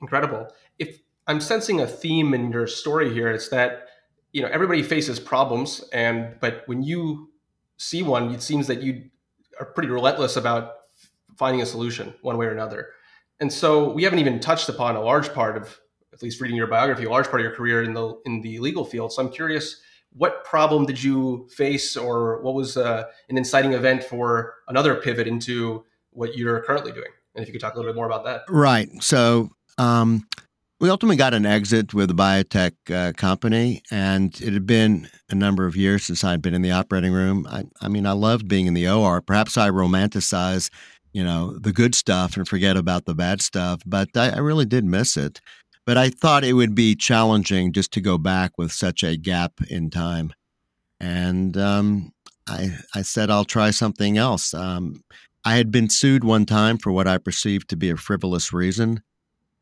Incredible. 0.00 0.48
If 0.78 1.00
I'm 1.26 1.40
sensing 1.40 1.80
a 1.80 1.86
theme 1.86 2.32
in 2.34 2.50
your 2.50 2.66
story 2.66 3.12
here, 3.12 3.28
it's 3.28 3.48
that 3.48 3.88
you 4.32 4.42
know 4.42 4.48
everybody 4.48 4.82
faces 4.82 5.18
problems, 5.18 5.84
and 5.92 6.36
but 6.40 6.62
when 6.66 6.82
you 6.82 7.30
see 7.76 8.02
one, 8.02 8.32
it 8.32 8.42
seems 8.42 8.66
that 8.68 8.82
you 8.82 9.10
are 9.58 9.66
pretty 9.66 9.88
relentless 9.88 10.36
about 10.36 10.72
finding 11.36 11.62
a 11.62 11.66
solution 11.66 12.14
one 12.22 12.36
way 12.36 12.46
or 12.46 12.52
another. 12.52 12.88
And 13.40 13.52
so 13.52 13.92
we 13.92 14.02
haven't 14.02 14.18
even 14.18 14.40
touched 14.40 14.68
upon 14.68 14.96
a 14.96 15.00
large 15.00 15.32
part 15.32 15.56
of, 15.56 15.78
at 16.18 16.22
least 16.24 16.40
reading 16.40 16.56
your 16.56 16.66
biography, 16.66 17.04
a 17.04 17.10
large 17.10 17.28
part 17.28 17.40
of 17.40 17.44
your 17.44 17.54
career 17.54 17.84
in 17.84 17.94
the 17.94 18.20
in 18.26 18.40
the 18.40 18.58
legal 18.58 18.84
field. 18.84 19.12
So 19.12 19.22
I'm 19.22 19.30
curious, 19.30 19.80
what 20.12 20.44
problem 20.44 20.84
did 20.84 21.00
you 21.00 21.48
face, 21.54 21.96
or 21.96 22.42
what 22.42 22.54
was 22.54 22.76
uh, 22.76 23.04
an 23.28 23.38
inciting 23.38 23.72
event 23.72 24.02
for 24.02 24.54
another 24.66 24.96
pivot 24.96 25.28
into 25.28 25.84
what 26.10 26.36
you're 26.36 26.60
currently 26.62 26.90
doing? 26.90 27.10
And 27.34 27.42
if 27.42 27.48
you 27.48 27.52
could 27.52 27.60
talk 27.60 27.74
a 27.74 27.76
little 27.76 27.92
bit 27.92 27.96
more 27.96 28.06
about 28.06 28.24
that. 28.24 28.42
Right. 28.48 28.88
So 29.00 29.50
um, 29.78 30.26
we 30.80 30.90
ultimately 30.90 31.16
got 31.16 31.34
an 31.34 31.46
exit 31.46 31.94
with 31.94 32.10
a 32.10 32.14
biotech 32.14 32.72
uh, 32.92 33.12
company, 33.12 33.82
and 33.92 34.34
it 34.40 34.52
had 34.52 34.66
been 34.66 35.08
a 35.30 35.36
number 35.36 35.66
of 35.66 35.76
years 35.76 36.06
since 36.06 36.24
I'd 36.24 36.42
been 36.42 36.54
in 36.54 36.62
the 36.62 36.72
operating 36.72 37.12
room. 37.12 37.46
I, 37.48 37.64
I 37.80 37.86
mean, 37.86 38.06
I 38.06 38.12
loved 38.12 38.48
being 38.48 38.66
in 38.66 38.74
the 38.74 38.88
OR. 38.88 39.20
Perhaps 39.20 39.56
I 39.56 39.70
romanticize 39.70 40.68
you 41.12 41.24
know, 41.24 41.56
the 41.58 41.72
good 41.72 41.94
stuff 41.94 42.36
and 42.36 42.46
forget 42.46 42.76
about 42.76 43.04
the 43.04 43.14
bad 43.14 43.40
stuff. 43.40 43.82
But 43.86 44.16
I, 44.16 44.30
I 44.30 44.38
really 44.38 44.66
did 44.66 44.84
miss 44.84 45.16
it. 45.16 45.40
But 45.88 45.96
I 45.96 46.10
thought 46.10 46.44
it 46.44 46.52
would 46.52 46.74
be 46.74 46.94
challenging 46.94 47.72
just 47.72 47.92
to 47.92 48.02
go 48.02 48.18
back 48.18 48.58
with 48.58 48.72
such 48.72 49.02
a 49.02 49.16
gap 49.16 49.54
in 49.70 49.88
time. 49.88 50.34
And 51.00 51.56
um, 51.56 52.12
I, 52.46 52.76
I 52.94 53.00
said, 53.00 53.30
I'll 53.30 53.46
try 53.46 53.70
something 53.70 54.18
else. 54.18 54.52
Um, 54.52 55.02
I 55.46 55.56
had 55.56 55.72
been 55.72 55.88
sued 55.88 56.24
one 56.24 56.44
time 56.44 56.76
for 56.76 56.92
what 56.92 57.08
I 57.08 57.16
perceived 57.16 57.70
to 57.70 57.76
be 57.76 57.88
a 57.88 57.96
frivolous 57.96 58.52
reason. 58.52 59.00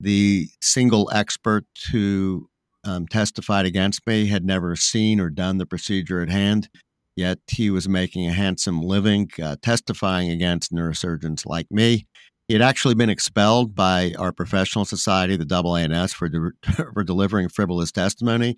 The 0.00 0.48
single 0.60 1.08
expert 1.14 1.64
who 1.92 2.48
um, 2.82 3.06
testified 3.06 3.64
against 3.64 4.04
me 4.04 4.26
had 4.26 4.44
never 4.44 4.74
seen 4.74 5.20
or 5.20 5.30
done 5.30 5.58
the 5.58 5.64
procedure 5.64 6.20
at 6.22 6.28
hand. 6.28 6.68
Yet 7.14 7.38
he 7.46 7.70
was 7.70 7.88
making 7.88 8.26
a 8.26 8.32
handsome 8.32 8.82
living 8.82 9.30
uh, 9.40 9.58
testifying 9.62 10.32
against 10.32 10.72
neurosurgeons 10.72 11.46
like 11.46 11.68
me. 11.70 12.08
He 12.48 12.54
had 12.54 12.62
actually 12.62 12.94
been 12.94 13.10
expelled 13.10 13.74
by 13.74 14.14
our 14.18 14.32
professional 14.32 14.84
society, 14.84 15.36
the 15.36 15.44
AANS, 15.44 16.14
for, 16.14 16.28
de- 16.28 16.52
for 16.94 17.02
delivering 17.02 17.48
frivolous 17.48 17.90
testimony. 17.90 18.56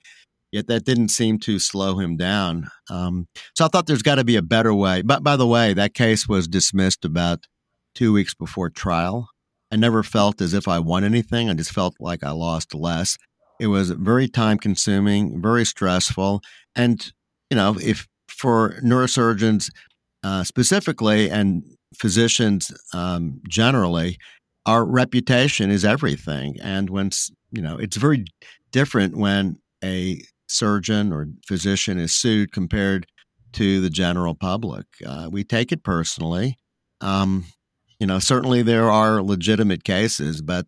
Yet 0.52 0.66
that 0.68 0.84
didn't 0.84 1.08
seem 1.08 1.38
to 1.40 1.58
slow 1.58 1.98
him 1.98 2.16
down. 2.16 2.68
Um, 2.90 3.28
so 3.54 3.66
I 3.66 3.68
thought 3.68 3.86
there's 3.86 4.02
got 4.02 4.14
to 4.14 4.24
be 4.24 4.36
a 4.36 4.42
better 4.42 4.72
way. 4.72 5.02
But 5.02 5.22
by 5.22 5.36
the 5.36 5.46
way, 5.46 5.74
that 5.74 5.92
case 5.92 6.26
was 6.26 6.48
dismissed 6.48 7.04
about 7.04 7.46
two 7.94 8.14
weeks 8.14 8.34
before 8.34 8.70
trial. 8.70 9.28
I 9.70 9.76
never 9.76 10.02
felt 10.02 10.40
as 10.40 10.54
if 10.54 10.66
I 10.66 10.78
won 10.78 11.04
anything. 11.04 11.50
I 11.50 11.54
just 11.54 11.72
felt 11.72 11.94
like 12.00 12.24
I 12.24 12.30
lost 12.30 12.74
less. 12.74 13.18
It 13.60 13.66
was 13.66 13.90
very 13.90 14.28
time 14.28 14.56
consuming, 14.58 15.42
very 15.42 15.66
stressful. 15.66 16.40
And, 16.74 17.12
you 17.50 17.56
know, 17.56 17.76
if 17.82 18.06
for 18.28 18.78
neurosurgeons 18.82 19.70
uh, 20.22 20.44
specifically 20.44 21.28
and 21.28 21.62
physicians 21.96 22.72
um, 22.92 23.40
generally, 23.48 24.18
our 24.66 24.84
reputation 24.84 25.70
is 25.70 25.84
everything. 25.84 26.56
And 26.62 26.90
when, 26.90 27.10
you 27.50 27.62
know, 27.62 27.78
it's 27.78 27.96
very 27.96 28.24
different 28.70 29.16
when 29.16 29.58
a 29.82 30.22
surgeon 30.48 31.12
or 31.12 31.28
physician 31.46 31.98
is 31.98 32.14
sued 32.14 32.52
compared 32.52 33.06
to 33.52 33.80
the 33.80 33.90
general 33.90 34.34
public. 34.34 34.86
Uh, 35.06 35.28
we 35.30 35.44
take 35.44 35.72
it 35.72 35.82
personally. 35.82 36.56
Um, 37.00 37.46
you 37.98 38.06
know, 38.06 38.18
certainly 38.18 38.62
there 38.62 38.90
are 38.90 39.22
legitimate 39.22 39.84
cases, 39.84 40.42
but 40.42 40.66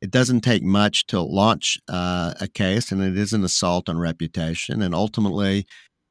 it 0.00 0.10
doesn't 0.10 0.40
take 0.40 0.64
much 0.64 1.06
to 1.06 1.20
launch 1.20 1.78
uh, 1.88 2.34
a 2.40 2.48
case, 2.48 2.90
and 2.90 3.02
it 3.02 3.16
is 3.16 3.32
an 3.32 3.44
assault 3.44 3.88
on 3.88 3.98
reputation. 3.98 4.82
And 4.82 4.94
ultimately, 4.94 5.66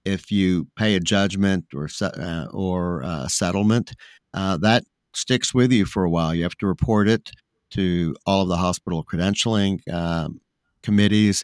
if 0.05 0.31
you 0.31 0.67
pay 0.77 0.95
a 0.95 0.99
judgment 0.99 1.65
or 1.75 1.89
uh, 2.01 2.45
or 2.51 3.03
uh, 3.03 3.27
settlement, 3.27 3.93
uh, 4.33 4.57
that 4.57 4.83
sticks 5.13 5.53
with 5.53 5.71
you 5.71 5.85
for 5.85 6.03
a 6.03 6.09
while. 6.09 6.33
You 6.33 6.43
have 6.43 6.57
to 6.57 6.67
report 6.67 7.07
it 7.07 7.31
to 7.71 8.15
all 8.25 8.41
of 8.41 8.49
the 8.49 8.57
hospital 8.57 9.03
credentialing 9.03 9.87
um, 9.91 10.41
committees, 10.83 11.43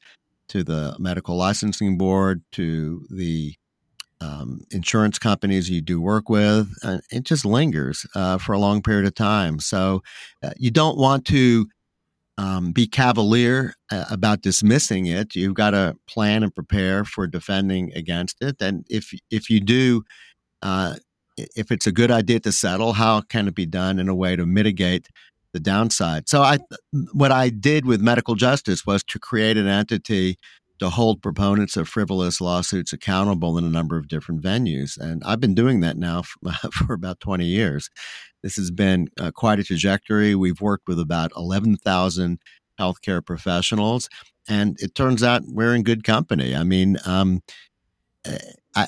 to 0.50 0.64
the 0.64 0.96
medical 1.00 1.36
licensing 1.36 1.98
board, 1.98 2.42
to 2.54 3.06
the 3.10 3.56
um, 4.22 4.62
insurance 4.72 5.20
companies 5.20 5.70
you 5.70 5.82
do 5.82 6.02
work 6.02 6.30
with. 6.30 6.72
And 6.84 7.02
it 7.12 7.24
just 7.24 7.46
lingers 7.46 8.06
uh, 8.16 8.38
for 8.38 8.54
a 8.54 8.60
long 8.60 8.82
period 8.82 9.06
of 9.06 9.16
time. 9.16 9.60
So 9.60 10.02
uh, 10.44 10.52
you 10.58 10.72
don't 10.72 10.98
want 10.98 11.26
to 11.26 11.68
um, 12.38 12.72
be 12.72 12.88
cavalier 12.88 13.74
uh, 13.92 14.06
about 14.10 14.42
dismissing 14.42 15.08
it. 15.08 15.36
You've 15.36 15.56
got 15.56 15.72
to 15.72 15.96
plan 16.08 16.44
and 16.44 16.54
prepare 16.54 17.04
for 17.04 17.28
defending 17.28 17.92
against 17.94 18.38
it. 18.42 18.62
And 18.62 18.86
if 18.90 19.14
if 19.32 19.50
you 19.50 19.60
do, 19.60 20.04
uh, 20.62 20.96
if 21.38 21.72
it's 21.72 21.88
a 21.88 21.92
good 21.92 22.12
idea 22.12 22.40
to 22.42 22.52
settle, 22.52 22.94
how 22.94 23.22
can 23.22 23.48
it 23.48 23.56
be 23.56 23.66
done 23.66 24.00
in 24.00 24.10
a 24.10 24.16
way 24.16 24.36
to 24.36 24.46
mitigate 24.46 25.08
the 25.54 25.60
downside? 25.60 26.28
So 26.28 26.42
I, 26.42 26.60
what 27.14 27.32
I 27.32 27.50
did 27.50 27.86
with 27.86 28.02
medical 28.02 28.36
justice 28.36 28.86
was 28.86 29.04
to 29.06 29.20
create 29.20 29.58
an 29.58 29.68
entity 29.68 30.38
to 30.80 30.90
hold 30.90 31.22
proponents 31.22 31.76
of 31.76 31.90
frivolous 31.90 32.40
lawsuits 32.40 32.94
accountable 32.94 33.58
in 33.58 33.64
a 33.64 33.70
number 33.70 33.98
of 33.98 34.08
different 34.08 34.42
venues. 34.42 34.98
And 34.98 35.24
I've 35.24 35.40
been 35.40 35.56
doing 35.56 35.80
that 35.82 35.98
now 35.98 36.24
for, 36.72 36.94
about 36.94 37.20
20 37.20 37.46
years. 37.46 37.90
This 38.44 38.56
has 38.58 38.70
been 38.70 39.10
uh, 39.20 39.32
quite 39.32 39.60
a 39.60 39.64
trajectory. 39.64 40.36
We've 40.36 40.62
worked 40.62 40.88
with 40.88 41.00
about 41.00 41.32
11,000 41.36 42.40
healthcare 42.80 43.26
professionals, 43.26 44.08
and 44.48 44.78
it 44.80 44.94
turns 44.94 45.24
out 45.24 45.42
we're 45.48 45.74
in 45.74 45.82
good 45.82 46.04
company. 46.04 46.56
I 46.56 46.64
mean, 46.64 46.98
um, 47.06 47.42
eh, 48.26 48.38
I 48.76 48.88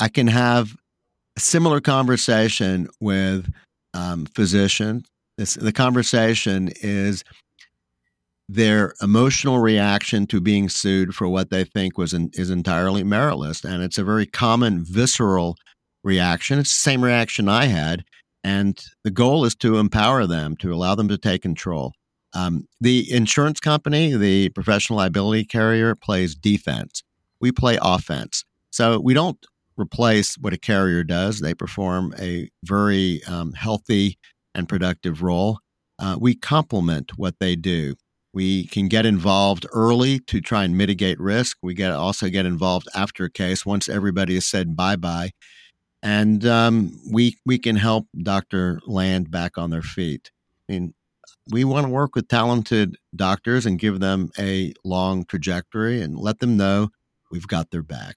I 0.00 0.08
can 0.08 0.28
have 0.28 0.76
similar 1.38 1.80
conversation 1.80 2.88
with 3.00 3.52
um, 3.94 4.26
physicians. 4.26 5.06
The 5.36 5.72
conversation 5.72 6.70
is 6.80 7.22
their 8.48 8.94
emotional 9.02 9.58
reaction 9.58 10.26
to 10.26 10.40
being 10.40 10.68
sued 10.68 11.14
for 11.14 11.28
what 11.28 11.50
they 11.50 11.64
think 11.64 11.98
was 11.98 12.12
in, 12.12 12.30
is 12.32 12.50
entirely 12.50 13.04
meritless, 13.04 13.64
and 13.64 13.82
it's 13.82 13.98
a 13.98 14.04
very 14.04 14.26
common 14.26 14.84
visceral 14.84 15.56
reaction. 16.02 16.58
It's 16.58 16.74
the 16.74 16.90
same 16.90 17.04
reaction 17.04 17.48
I 17.48 17.66
had. 17.66 18.04
And 18.42 18.82
the 19.04 19.10
goal 19.10 19.44
is 19.44 19.54
to 19.56 19.78
empower 19.78 20.26
them, 20.26 20.56
to 20.56 20.72
allow 20.72 20.94
them 20.94 21.08
to 21.08 21.18
take 21.18 21.42
control. 21.42 21.92
Um, 22.34 22.66
the 22.80 23.10
insurance 23.12 23.60
company, 23.60 24.14
the 24.14 24.48
professional 24.50 24.98
liability 24.98 25.44
carrier, 25.44 25.94
plays 25.94 26.34
defense. 26.34 27.02
we 27.40 27.52
play 27.52 27.78
offense. 27.80 28.44
So 28.70 29.00
we 29.00 29.14
don't 29.14 29.38
replace 29.78 30.36
what 30.36 30.52
a 30.52 30.58
carrier 30.58 31.04
does. 31.04 31.40
They 31.40 31.54
perform 31.54 32.14
a 32.18 32.50
very 32.64 33.22
um, 33.24 33.52
healthy 33.52 34.18
and 34.54 34.68
productive 34.68 35.22
role. 35.22 35.58
Uh, 35.98 36.16
we 36.20 36.34
complement 36.34 37.12
what 37.16 37.36
they 37.40 37.56
do. 37.56 37.94
We 38.34 38.66
can 38.66 38.88
get 38.88 39.06
involved 39.06 39.66
early 39.72 40.20
to 40.20 40.40
try 40.40 40.64
and 40.64 40.76
mitigate 40.76 41.18
risk. 41.18 41.56
We 41.62 41.74
get 41.74 41.92
also 41.92 42.28
get 42.28 42.46
involved 42.46 42.88
after 42.94 43.24
a 43.24 43.30
case 43.30 43.64
once 43.64 43.88
everybody 43.88 44.34
has 44.34 44.46
said 44.46 44.76
bye 44.76 44.96
bye, 44.96 45.30
and 46.02 46.44
um, 46.44 47.00
we 47.10 47.36
we 47.46 47.58
can 47.58 47.76
help 47.76 48.06
Doctor 48.22 48.80
land 48.86 49.30
back 49.30 49.56
on 49.56 49.70
their 49.70 49.82
feet. 49.82 50.30
I 50.68 50.72
mean, 50.72 50.94
we 51.50 51.64
want 51.64 51.86
to 51.86 51.92
work 51.92 52.14
with 52.14 52.28
talented 52.28 52.96
doctors 53.16 53.64
and 53.64 53.78
give 53.78 54.00
them 54.00 54.30
a 54.38 54.74
long 54.84 55.24
trajectory 55.24 56.02
and 56.02 56.16
let 56.16 56.40
them 56.40 56.56
know 56.56 56.90
we've 57.30 57.48
got 57.48 57.70
their 57.70 57.82
back. 57.82 58.16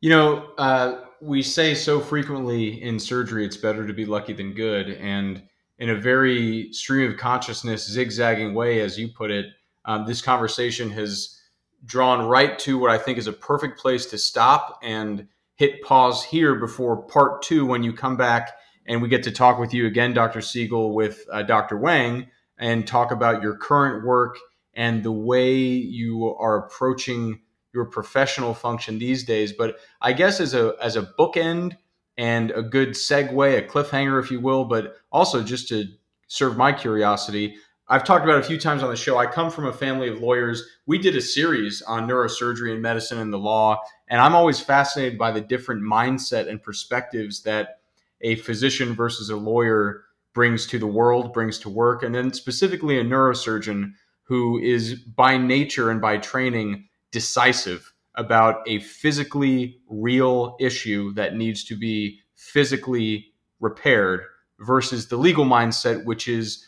You 0.00 0.10
know, 0.10 0.48
uh, 0.56 1.04
we 1.20 1.42
say 1.42 1.74
so 1.74 2.00
frequently 2.00 2.82
in 2.82 2.98
surgery, 2.98 3.44
it's 3.44 3.56
better 3.56 3.86
to 3.86 3.92
be 3.92 4.06
lucky 4.06 4.32
than 4.32 4.54
good. 4.54 4.90
And 4.90 5.42
in 5.78 5.90
a 5.90 5.94
very 5.94 6.72
stream 6.72 7.10
of 7.10 7.18
consciousness, 7.18 7.86
zigzagging 7.88 8.54
way, 8.54 8.80
as 8.80 8.98
you 8.98 9.08
put 9.08 9.30
it, 9.30 9.46
um, 9.84 10.06
this 10.06 10.22
conversation 10.22 10.90
has 10.90 11.38
drawn 11.84 12.26
right 12.26 12.58
to 12.60 12.78
what 12.78 12.90
I 12.90 12.98
think 12.98 13.18
is 13.18 13.26
a 13.26 13.32
perfect 13.32 13.78
place 13.78 14.06
to 14.06 14.18
stop 14.18 14.78
and 14.82 15.26
hit 15.56 15.82
pause 15.82 16.24
here 16.24 16.54
before 16.54 17.02
part 17.02 17.42
two 17.42 17.66
when 17.66 17.82
you 17.82 17.92
come 17.92 18.16
back 18.16 18.52
and 18.86 19.02
we 19.02 19.08
get 19.08 19.22
to 19.24 19.30
talk 19.30 19.58
with 19.58 19.74
you 19.74 19.86
again, 19.86 20.14
Dr. 20.14 20.40
Segal, 20.40 20.94
with 20.94 21.24
uh, 21.30 21.42
Dr. 21.42 21.76
Wang, 21.76 22.28
and 22.58 22.86
talk 22.86 23.10
about 23.10 23.42
your 23.42 23.56
current 23.56 24.04
work 24.04 24.38
and 24.74 25.02
the 25.02 25.12
way 25.12 25.58
you 25.58 26.34
are 26.38 26.66
approaching 26.66 27.40
your 27.72 27.84
professional 27.84 28.54
function 28.54 28.98
these 28.98 29.24
days. 29.24 29.52
But 29.52 29.76
I 30.00 30.12
guess 30.12 30.40
as 30.40 30.54
a 30.54 30.74
as 30.82 30.96
a 30.96 31.02
bookend 31.02 31.76
and 32.16 32.50
a 32.50 32.62
good 32.62 32.90
segue, 32.90 33.58
a 33.58 33.62
cliffhanger, 33.62 34.22
if 34.22 34.30
you 34.30 34.40
will, 34.40 34.64
but 34.64 34.96
also 35.10 35.42
just 35.42 35.68
to 35.68 35.86
serve 36.26 36.56
my 36.56 36.72
curiosity. 36.72 37.56
I've 37.88 38.04
talked 38.04 38.24
about 38.24 38.38
a 38.38 38.44
few 38.44 38.58
times 38.58 38.84
on 38.84 38.90
the 38.90 38.96
show. 38.96 39.18
I 39.18 39.26
come 39.26 39.50
from 39.50 39.66
a 39.66 39.72
family 39.72 40.08
of 40.08 40.20
lawyers. 40.20 40.62
We 40.86 40.96
did 40.98 41.16
a 41.16 41.20
series 41.20 41.82
on 41.82 42.06
neurosurgery 42.06 42.72
and 42.72 42.80
medicine 42.80 43.18
and 43.18 43.32
the 43.32 43.38
law, 43.38 43.80
and 44.06 44.20
I'm 44.20 44.34
always 44.34 44.60
fascinated 44.60 45.18
by 45.18 45.32
the 45.32 45.40
different 45.40 45.82
mindset 45.82 46.48
and 46.48 46.62
perspectives 46.62 47.42
that 47.42 47.80
a 48.20 48.36
physician 48.36 48.94
versus 48.94 49.30
a 49.30 49.36
lawyer 49.36 50.04
brings 50.34 50.66
to 50.68 50.78
the 50.78 50.86
world, 50.86 51.32
brings 51.32 51.58
to 51.60 51.68
work, 51.68 52.04
and 52.04 52.14
then 52.14 52.32
specifically 52.32 53.00
a 53.00 53.04
neurosurgeon 53.04 53.92
who 54.22 54.60
is 54.60 54.94
by 54.94 55.36
nature 55.36 55.90
and 55.90 56.00
by 56.00 56.16
training 56.16 56.86
decisive 57.10 57.92
about 58.14 58.62
a 58.66 58.80
physically 58.80 59.80
real 59.88 60.56
issue 60.60 61.12
that 61.14 61.36
needs 61.36 61.64
to 61.64 61.76
be 61.76 62.20
physically 62.36 63.32
repaired 63.60 64.22
versus 64.60 65.08
the 65.08 65.16
legal 65.16 65.44
mindset, 65.44 66.04
which 66.04 66.28
is 66.28 66.66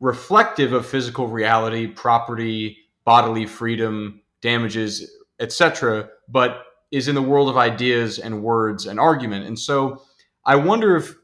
reflective 0.00 0.72
of 0.72 0.86
physical 0.86 1.28
reality, 1.28 1.86
property, 1.86 2.76
bodily 3.04 3.46
freedom, 3.46 4.20
damages, 4.40 5.10
etc., 5.40 6.08
but 6.28 6.64
is 6.90 7.08
in 7.08 7.14
the 7.14 7.22
world 7.22 7.48
of 7.48 7.56
ideas 7.56 8.18
and 8.18 8.42
words 8.42 8.86
and 8.86 8.98
argument. 8.98 9.46
And 9.46 9.58
so 9.58 10.02
I 10.44 10.56
wonder 10.56 10.96
if, 10.96 11.14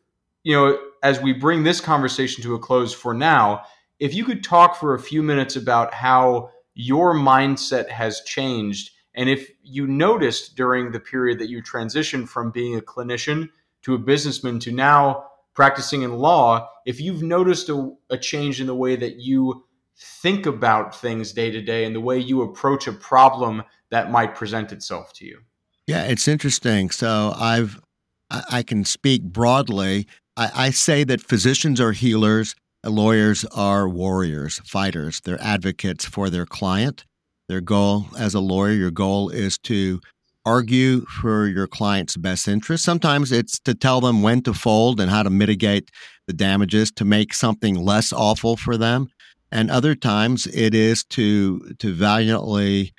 you 0.44 0.54
know, 0.54 0.78
as 1.02 1.20
we 1.20 1.32
bring 1.32 1.62
this 1.62 1.80
conversation 1.80 2.42
to 2.44 2.54
a 2.54 2.58
close 2.58 2.92
for 2.92 3.14
now, 3.14 3.62
if 3.98 4.14
you 4.14 4.24
could 4.24 4.44
talk 4.44 4.76
for 4.76 4.94
a 4.94 4.98
few 4.98 5.22
minutes 5.22 5.56
about 5.56 5.92
how 5.92 6.50
your 6.76 7.14
mindset 7.14 7.88
has 7.88 8.20
changed. 8.20 8.90
And 9.14 9.28
if 9.30 9.50
you 9.62 9.86
noticed 9.86 10.56
during 10.56 10.92
the 10.92 11.00
period 11.00 11.38
that 11.38 11.48
you 11.48 11.62
transitioned 11.62 12.28
from 12.28 12.50
being 12.50 12.76
a 12.76 12.82
clinician 12.82 13.48
to 13.82 13.94
a 13.94 13.98
businessman 13.98 14.60
to 14.60 14.72
now 14.72 15.24
practicing 15.54 16.02
in 16.02 16.18
law, 16.18 16.68
if 16.84 17.00
you've 17.00 17.22
noticed 17.22 17.70
a, 17.70 17.92
a 18.10 18.18
change 18.18 18.60
in 18.60 18.66
the 18.66 18.74
way 18.74 18.94
that 18.94 19.16
you 19.16 19.64
think 19.98 20.44
about 20.44 20.94
things 20.94 21.32
day 21.32 21.50
to 21.50 21.62
day 21.62 21.86
and 21.86 21.96
the 21.96 22.00
way 22.00 22.18
you 22.18 22.42
approach 22.42 22.86
a 22.86 22.92
problem 22.92 23.62
that 23.90 24.10
might 24.10 24.34
present 24.34 24.70
itself 24.70 25.14
to 25.14 25.24
you. 25.24 25.40
Yeah, 25.86 26.02
it's 26.04 26.28
interesting. 26.28 26.90
So 26.90 27.32
I've 27.36 27.80
I 28.28 28.64
can 28.64 28.84
speak 28.84 29.22
broadly. 29.22 30.08
I, 30.36 30.50
I 30.54 30.70
say 30.70 31.04
that 31.04 31.20
physicians 31.20 31.80
are 31.80 31.92
healers 31.92 32.56
lawyers 32.90 33.44
are 33.46 33.88
warriors, 33.88 34.60
fighters. 34.64 35.20
They're 35.20 35.42
advocates 35.42 36.04
for 36.04 36.30
their 36.30 36.46
client. 36.46 37.04
Their 37.48 37.60
goal 37.60 38.06
as 38.18 38.34
a 38.34 38.40
lawyer, 38.40 38.72
your 38.72 38.90
goal 38.90 39.30
is 39.30 39.58
to 39.58 40.00
argue 40.44 41.04
for 41.06 41.46
your 41.46 41.66
client's 41.66 42.16
best 42.16 42.46
interest. 42.46 42.84
Sometimes 42.84 43.32
it's 43.32 43.58
to 43.60 43.74
tell 43.74 44.00
them 44.00 44.22
when 44.22 44.42
to 44.42 44.54
fold 44.54 45.00
and 45.00 45.10
how 45.10 45.22
to 45.22 45.30
mitigate 45.30 45.90
the 46.26 46.32
damages 46.32 46.90
to 46.92 47.04
make 47.04 47.34
something 47.34 47.74
less 47.74 48.12
awful 48.12 48.56
for 48.56 48.76
them. 48.76 49.08
And 49.50 49.70
other 49.70 49.94
times 49.94 50.46
it 50.46 50.74
is 50.74 51.04
to 51.10 51.74
to 51.78 51.94
valiantly 51.94 52.92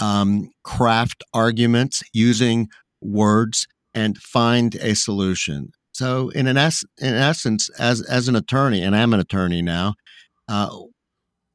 um, 0.00 0.50
craft 0.62 1.22
arguments 1.32 2.02
using 2.12 2.68
words 3.00 3.66
and 3.94 4.18
find 4.18 4.74
a 4.76 4.94
solution. 4.94 5.72
So, 5.94 6.30
in 6.30 6.46
an 6.48 6.56
es- 6.56 6.84
in 6.98 7.14
essence, 7.14 7.68
as 7.78 8.02
as 8.02 8.28
an 8.28 8.36
attorney, 8.36 8.82
and 8.82 8.96
I'm 8.96 9.14
an 9.14 9.20
attorney 9.20 9.62
now, 9.62 9.94
uh, 10.48 10.76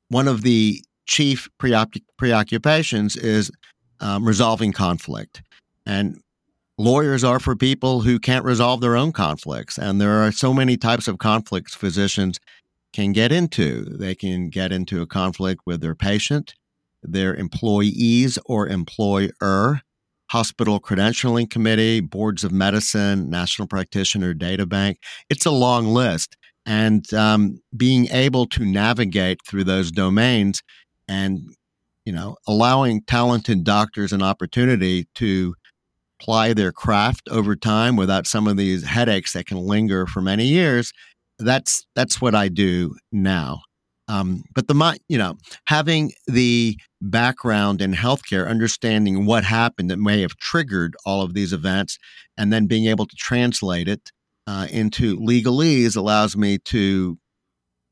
one 0.08 0.28
of 0.28 0.41
the 0.43 0.82
chief 1.06 1.49
preoc- 1.60 2.04
preoccupations 2.17 3.15
is 3.15 3.52
um, 3.99 4.25
resolving 4.25 4.71
conflict, 4.71 5.41
and 5.86 6.21
lawyers 6.78 7.23
are 7.23 7.39
for 7.39 7.56
people 7.56 8.02
who 8.02 8.17
can't 8.17 8.45
resolve 8.45 8.80
their 8.80 8.95
own 8.95 9.12
conflicts. 9.12 9.78
And 9.78 9.99
there 9.99 10.23
are 10.23 10.32
so 10.32 10.54
many 10.54 10.78
types 10.78 11.08
of 11.08 11.17
conflicts 11.17 11.75
physicians 11.75 12.39
can 12.93 13.12
get 13.12 13.32
into. 13.32 13.84
They 13.86 14.15
can 14.15 14.49
get 14.49 14.71
into 14.71 15.02
a 15.02 15.08
conflict 15.08 15.62
with 15.65 15.82
their 15.82 15.95
patient, 15.95 16.56
their 17.04 17.36
employees 17.36 18.39
or 18.45 18.67
employer, 18.67 19.82
hospital 20.30 20.80
credentialing 20.80 21.50
committee, 21.50 22.00
boards 22.00 22.44
of 22.44 22.52
medicine, 22.52 23.30
national 23.30 23.68
practitioner 23.68 24.34
data 24.34 24.65
bank. 24.65 25.00
It's 25.30 25.46
a 25.46 25.52
long 25.52 25.88
list. 25.88 26.38
And 26.65 27.12
um, 27.13 27.62
being 27.76 28.08
able 28.12 28.46
to 28.48 28.63
navigate 28.63 29.39
through 29.48 29.63
those 29.63 29.92
domains 29.92 30.62
and, 31.08 31.42
you 32.06 32.13
know, 32.13 32.38
allowing 32.48 33.02
talented 33.02 33.63
doctors 33.63 34.13
an 34.13 34.22
opportunity 34.22 35.08
to 35.15 35.56
ply 36.22 36.54
their 36.54 36.72
craft 36.72 37.28
over 37.30 37.56
time 37.56 37.96
without 37.96 38.28
some 38.28 38.48
of 38.48 38.58
these 38.58 38.84
headaches 38.84 39.34
that 39.34 39.48
can 39.48 39.58
linger 39.58 40.06
for 40.06 40.22
many 40.22 40.46
years. 40.46 40.92
That's 41.39 41.86
that's 41.96 42.22
what 42.22 42.36
I 42.36 42.50
do 42.50 42.96
now. 43.12 43.62
Um, 44.10 44.43
but 44.56 44.67
the 44.67 45.00
you 45.08 45.17
know 45.17 45.38
having 45.67 46.12
the 46.28 46.78
background 47.00 47.82
in 47.82 47.93
healthcare, 47.93 48.50
understanding 48.50 49.26
what 49.26 49.43
happened 49.43 49.91
that 49.91 49.98
may 49.98 50.22
have 50.22 50.36
triggered 50.38 50.95
all 51.06 51.22
of 51.22 51.34
these 51.34 51.54
events, 51.54 52.00
and 52.36 52.52
then 52.52 52.65
being 52.65 52.88
able 52.88 53.06
to 53.06 53.15
translate 53.15 53.88
it 53.88 54.12
uh, 54.48 54.67
into 54.72 55.15
legalese 55.17 55.95
allows 55.95 56.36
me 56.36 56.58
to 56.58 57.19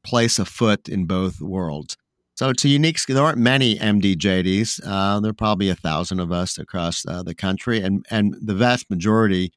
place 0.03 0.39
a 0.39 0.45
foot 0.45 0.89
in 0.89 1.06
both 1.06 1.39
worlds. 1.39 1.95
So 2.34 2.49
it's 2.49 2.65
a 2.65 2.69
unique. 2.69 2.99
There 3.08 3.23
aren't 3.23 3.38
many 3.38 3.77
MDJDs. 3.77 4.82
Uh, 4.86 5.19
there 5.19 5.32
are 5.32 5.34
probably 5.34 5.69
a 5.69 5.75
thousand 5.75 6.19
of 6.19 6.32
us 6.32 6.58
across 6.58 7.06
uh, 7.08 7.21
the 7.21 7.36
country, 7.36 7.82
and 7.82 8.06
and 8.10 8.36
the 8.41 8.56
vast 8.56 8.89
majority 8.89 9.51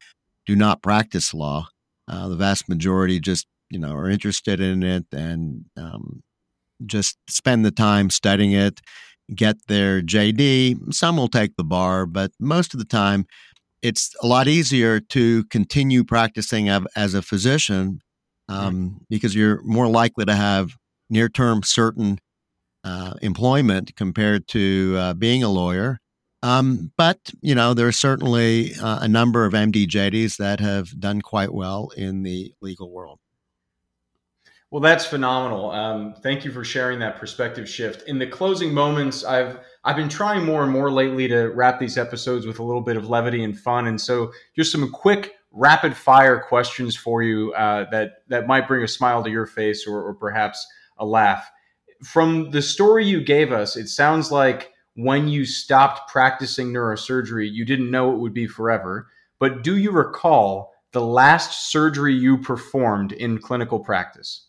do 0.44 0.54
not 0.56 0.82
practice 0.82 1.32
law. 1.32 1.68
Uh, 2.06 2.28
the 2.28 2.36
vast 2.36 2.68
majority 2.68 3.18
just 3.18 3.46
you 3.70 3.78
know 3.78 3.92
are 3.92 4.10
interested 4.10 4.60
in 4.60 4.82
it 4.82 5.06
and 5.12 5.64
um, 5.76 6.22
just 6.86 7.16
spend 7.28 7.64
the 7.64 7.70
time 7.70 8.10
studying 8.10 8.52
it, 8.52 8.80
get 9.34 9.56
their 9.68 10.02
JD. 10.02 10.92
Some 10.92 11.16
will 11.16 11.28
take 11.28 11.56
the 11.56 11.64
bar, 11.64 12.06
but 12.06 12.32
most 12.40 12.74
of 12.74 12.78
the 12.80 12.86
time, 12.86 13.26
it's 13.82 14.14
a 14.22 14.26
lot 14.26 14.48
easier 14.48 15.00
to 15.00 15.44
continue 15.44 16.04
practicing 16.04 16.68
as 16.68 17.14
a 17.14 17.22
physician 17.22 18.00
um, 18.48 19.00
because 19.08 19.34
you're 19.34 19.62
more 19.62 19.86
likely 19.86 20.24
to 20.24 20.34
have 20.34 20.76
near 21.08 21.28
term 21.28 21.62
certain 21.62 22.18
uh, 22.84 23.14
employment 23.22 23.94
compared 23.96 24.48
to 24.48 24.96
uh, 24.98 25.14
being 25.14 25.42
a 25.42 25.48
lawyer. 25.48 25.98
Um, 26.42 26.92
but, 26.96 27.18
you 27.42 27.54
know, 27.54 27.74
there 27.74 27.86
are 27.86 27.92
certainly 27.92 28.74
uh, 28.76 29.00
a 29.02 29.08
number 29.08 29.44
of 29.44 29.52
MDJDs 29.52 30.36
that 30.38 30.60
have 30.60 30.98
done 30.98 31.20
quite 31.20 31.52
well 31.52 31.90
in 31.96 32.22
the 32.22 32.54
legal 32.62 32.90
world. 32.90 33.18
Well, 34.70 34.80
that's 34.80 35.04
phenomenal. 35.04 35.72
Um, 35.72 36.14
thank 36.22 36.44
you 36.44 36.52
for 36.52 36.62
sharing 36.62 37.00
that 37.00 37.16
perspective 37.16 37.68
shift. 37.68 38.06
In 38.08 38.20
the 38.20 38.26
closing 38.26 38.72
moments, 38.72 39.24
I've 39.24 39.58
I've 39.82 39.96
been 39.96 40.08
trying 40.08 40.44
more 40.44 40.62
and 40.62 40.72
more 40.72 40.92
lately 40.92 41.26
to 41.26 41.48
wrap 41.48 41.80
these 41.80 41.98
episodes 41.98 42.46
with 42.46 42.60
a 42.60 42.62
little 42.62 42.82
bit 42.82 42.96
of 42.96 43.08
levity 43.08 43.42
and 43.42 43.58
fun, 43.58 43.88
and 43.88 44.00
so 44.00 44.30
just 44.54 44.70
some 44.70 44.88
quick 44.92 45.34
rapid 45.50 45.96
fire 45.96 46.38
questions 46.38 46.94
for 46.94 47.20
you 47.24 47.52
uh, 47.54 47.90
that 47.90 48.22
that 48.28 48.46
might 48.46 48.68
bring 48.68 48.84
a 48.84 48.88
smile 48.88 49.24
to 49.24 49.30
your 49.30 49.46
face 49.46 49.88
or, 49.88 50.02
or 50.02 50.14
perhaps 50.14 50.64
a 50.98 51.04
laugh. 51.04 51.50
From 52.04 52.50
the 52.52 52.62
story 52.62 53.04
you 53.04 53.24
gave 53.24 53.50
us, 53.50 53.76
it 53.76 53.88
sounds 53.88 54.30
like 54.30 54.72
when 54.94 55.26
you 55.26 55.46
stopped 55.46 56.08
practicing 56.12 56.72
neurosurgery, 56.72 57.50
you 57.50 57.64
didn't 57.64 57.90
know 57.90 58.12
it 58.12 58.18
would 58.18 58.34
be 58.34 58.46
forever. 58.46 59.08
But 59.40 59.64
do 59.64 59.76
you 59.76 59.90
recall 59.90 60.72
the 60.92 61.00
last 61.00 61.70
surgery 61.70 62.14
you 62.14 62.38
performed 62.38 63.12
in 63.12 63.38
clinical 63.38 63.80
practice? 63.80 64.46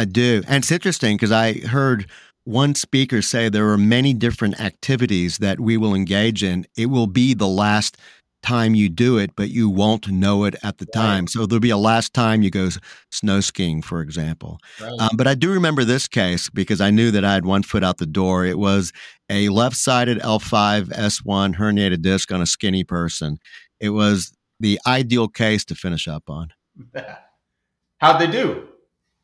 I 0.00 0.06
do. 0.06 0.42
And 0.48 0.62
it's 0.62 0.72
interesting 0.72 1.16
because 1.16 1.30
I 1.30 1.52
heard 1.52 2.06
one 2.44 2.74
speaker 2.74 3.20
say 3.20 3.50
there 3.50 3.68
are 3.68 3.76
many 3.76 4.14
different 4.14 4.58
activities 4.58 5.36
that 5.38 5.60
we 5.60 5.76
will 5.76 5.94
engage 5.94 6.42
in. 6.42 6.64
It 6.74 6.86
will 6.86 7.06
be 7.06 7.34
the 7.34 7.46
last 7.46 7.98
time 8.42 8.74
you 8.74 8.88
do 8.88 9.18
it, 9.18 9.36
but 9.36 9.50
you 9.50 9.68
won't 9.68 10.08
know 10.08 10.44
it 10.44 10.54
at 10.62 10.78
the 10.78 10.86
right. 10.94 11.02
time. 11.02 11.26
So 11.26 11.44
there'll 11.44 11.60
be 11.60 11.68
a 11.68 11.76
last 11.76 12.14
time 12.14 12.40
you 12.40 12.48
go 12.48 12.70
snow 13.12 13.40
skiing, 13.42 13.82
for 13.82 14.00
example. 14.00 14.58
Right. 14.80 14.98
Um, 14.98 15.10
but 15.18 15.26
I 15.26 15.34
do 15.34 15.52
remember 15.52 15.84
this 15.84 16.08
case 16.08 16.48
because 16.48 16.80
I 16.80 16.88
knew 16.88 17.10
that 17.10 17.22
I 17.22 17.34
had 17.34 17.44
one 17.44 17.62
foot 17.62 17.84
out 17.84 17.98
the 17.98 18.06
door. 18.06 18.46
It 18.46 18.58
was 18.58 18.94
a 19.28 19.50
left 19.50 19.76
sided 19.76 20.18
L5 20.20 20.88
S1 20.94 21.56
herniated 21.56 22.00
disc 22.00 22.32
on 22.32 22.40
a 22.40 22.46
skinny 22.46 22.84
person. 22.84 23.36
It 23.80 23.90
was 23.90 24.32
the 24.58 24.80
ideal 24.86 25.28
case 25.28 25.62
to 25.66 25.74
finish 25.74 26.08
up 26.08 26.30
on. 26.30 26.54
How'd 27.98 28.18
they 28.18 28.30
do? 28.30 28.69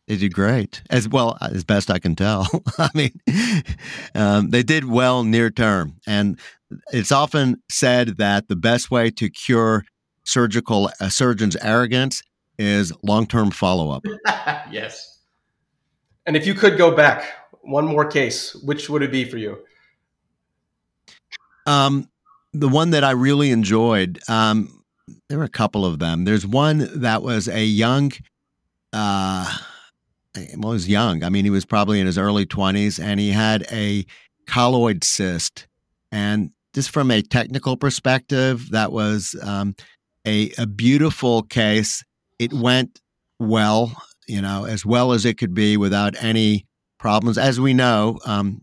They 0.07 0.17
did 0.17 0.35
great, 0.35 0.83
as 0.89 1.09
well 1.09 1.37
as 1.41 1.65
best 1.65 1.91
I 1.91 1.99
can 1.99 2.15
tell. 2.15 2.47
I 2.79 2.91
mean, 2.95 3.21
um, 4.15 4.51
they 4.51 4.63
did 4.63 4.85
well 4.85 5.25
near 5.25 5.51
term, 5.51 5.97
and 6.07 6.39
it's 6.93 7.11
often 7.11 7.63
said 7.69 8.17
that 8.19 8.49
the 8.49 8.57
best 8.57 8.91
way 8.91 9.11
to 9.11 9.29
cure 9.29 9.85
surgical 10.25 10.91
a 11.01 11.11
surgeon's 11.11 11.57
arrogance 11.57 12.23
is 12.59 12.93
long 13.03 13.27
term 13.27 13.51
follow 13.51 13.91
up. 13.91 14.05
yes. 14.71 15.19
And 16.27 16.37
if 16.37 16.47
you 16.47 16.55
could 16.55 16.77
go 16.77 16.95
back 16.95 17.25
one 17.63 17.87
more 17.87 18.05
case, 18.05 18.55
which 18.65 18.89
would 18.89 19.03
it 19.03 19.13
be 19.13 19.25
for 19.25 19.39
you? 19.39 19.59
Um, 21.67 22.09
the 22.53 22.69
one 22.69 22.91
that 22.91 23.05
I 23.05 23.11
really 23.13 23.51
enjoyed. 23.51 24.21
Um, 24.29 24.85
there 25.29 25.39
were 25.39 25.45
a 25.45 25.49
couple 25.49 25.85
of 25.85 25.99
them. 25.99 26.25
There's 26.25 26.47
one 26.47 27.01
that 27.01 27.23
was 27.23 27.49
a 27.49 27.65
young. 27.65 28.13
Uh, 28.93 29.57
well, 30.57 30.73
he 30.73 30.75
was 30.75 30.89
young. 30.89 31.23
I 31.23 31.29
mean, 31.29 31.45
he 31.45 31.51
was 31.51 31.65
probably 31.65 32.01
in 32.01 32.07
his 32.07 32.19
early 32.19 32.47
20s 32.47 33.03
and 33.03 33.21
he 33.21 33.31
had 33.31 33.67
a 33.71 34.05
colloid 34.47 35.05
cyst. 35.05 35.67
And 36.13 36.51
just 36.75 36.91
from 36.91 37.11
a 37.11 37.23
technical 37.23 37.77
perspective, 37.77 38.71
that 38.71 38.93
was 38.93 39.35
um, 39.43 39.75
a, 40.27 40.53
a 40.59 40.67
beautiful 40.67 41.43
case. 41.43 42.05
It 42.39 42.53
went 42.53 43.01
well, 43.39 43.93
you 44.27 44.41
know, 44.41 44.65
as 44.65 44.85
well 44.85 45.13
as 45.13 45.25
it 45.25 45.39
could 45.39 45.55
be 45.55 45.77
without 45.77 46.15
any 46.23 46.67
problems. 46.99 47.39
As 47.39 47.61
we 47.61 47.75
know, 47.75 48.19
um, 48.25 48.63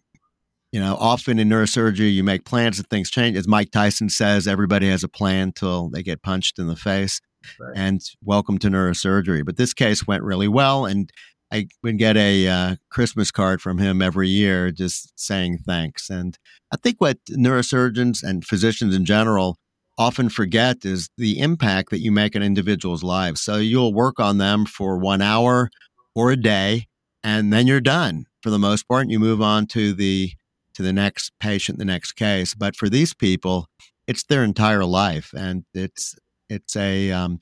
you 0.71 0.79
know, 0.79 0.95
often 0.99 1.37
in 1.37 1.49
neurosurgery, 1.49 2.11
you 2.11 2.23
make 2.23 2.45
plans 2.45 2.79
and 2.79 2.89
things 2.89 3.11
change. 3.11 3.37
As 3.37 3.47
Mike 3.47 3.71
Tyson 3.71 4.09
says, 4.09 4.47
everybody 4.47 4.89
has 4.89 5.03
a 5.03 5.07
plan 5.07 5.51
till 5.51 5.89
they 5.89 6.01
get 6.01 6.23
punched 6.23 6.57
in 6.57 6.67
the 6.67 6.75
face. 6.75 7.21
Right. 7.59 7.73
And 7.75 8.01
welcome 8.23 8.57
to 8.59 8.69
neurosurgery. 8.69 9.45
But 9.45 9.57
this 9.57 9.73
case 9.73 10.07
went 10.07 10.23
really 10.23 10.47
well. 10.47 10.85
And 10.85 11.11
I 11.53 11.67
would 11.83 11.99
get 11.99 12.17
a 12.17 12.47
uh, 12.47 12.75
Christmas 12.89 13.29
card 13.29 13.61
from 13.61 13.77
him 13.77 14.01
every 14.01 14.27
year 14.27 14.71
just 14.71 15.13
saying 15.19 15.59
thanks. 15.59 16.09
And 16.09 16.35
I 16.71 16.77
think 16.77 16.95
what 16.99 17.23
neurosurgeons 17.29 18.23
and 18.23 18.43
physicians 18.43 18.95
in 18.95 19.05
general 19.05 19.57
often 19.99 20.29
forget 20.29 20.83
is 20.83 21.11
the 21.15 21.37
impact 21.39 21.91
that 21.91 21.99
you 21.99 22.11
make 22.11 22.35
on 22.35 22.41
individuals' 22.41 23.03
lives. 23.03 23.39
So 23.41 23.57
you'll 23.57 23.93
work 23.93 24.19
on 24.19 24.39
them 24.39 24.65
for 24.65 24.97
one 24.97 25.21
hour 25.21 25.69
or 26.15 26.31
a 26.31 26.35
day, 26.35 26.87
and 27.23 27.53
then 27.53 27.67
you're 27.67 27.79
done 27.79 28.25
for 28.41 28.49
the 28.49 28.57
most 28.57 28.87
part. 28.87 29.03
And 29.03 29.11
you 29.11 29.19
move 29.19 29.41
on 29.41 29.67
to 29.67 29.93
the 29.93 30.31
to 30.73 30.81
the 30.81 30.93
next 30.93 31.33
patient, 31.39 31.77
the 31.77 31.85
next 31.85 32.13
case. 32.13 32.55
But 32.55 32.75
for 32.75 32.89
these 32.89 33.13
people, 33.13 33.67
it's 34.07 34.23
their 34.23 34.43
entire 34.43 34.85
life, 34.85 35.31
and 35.37 35.65
it's 35.75 36.15
it's 36.49 36.75
a 36.75 37.11
um, 37.11 37.41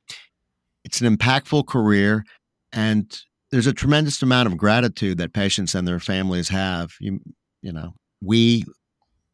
it's 0.83 0.99
an 0.99 1.15
impactful 1.15 1.65
career, 1.67 2.25
and 2.73 3.17
there's 3.51 3.67
a 3.67 3.73
tremendous 3.73 4.21
amount 4.21 4.47
of 4.47 4.57
gratitude 4.57 5.17
that 5.17 5.33
patients 5.33 5.75
and 5.75 5.87
their 5.87 5.99
families 5.99 6.49
have. 6.49 6.93
You, 6.99 7.19
you 7.61 7.71
know, 7.71 7.93
we 8.21 8.63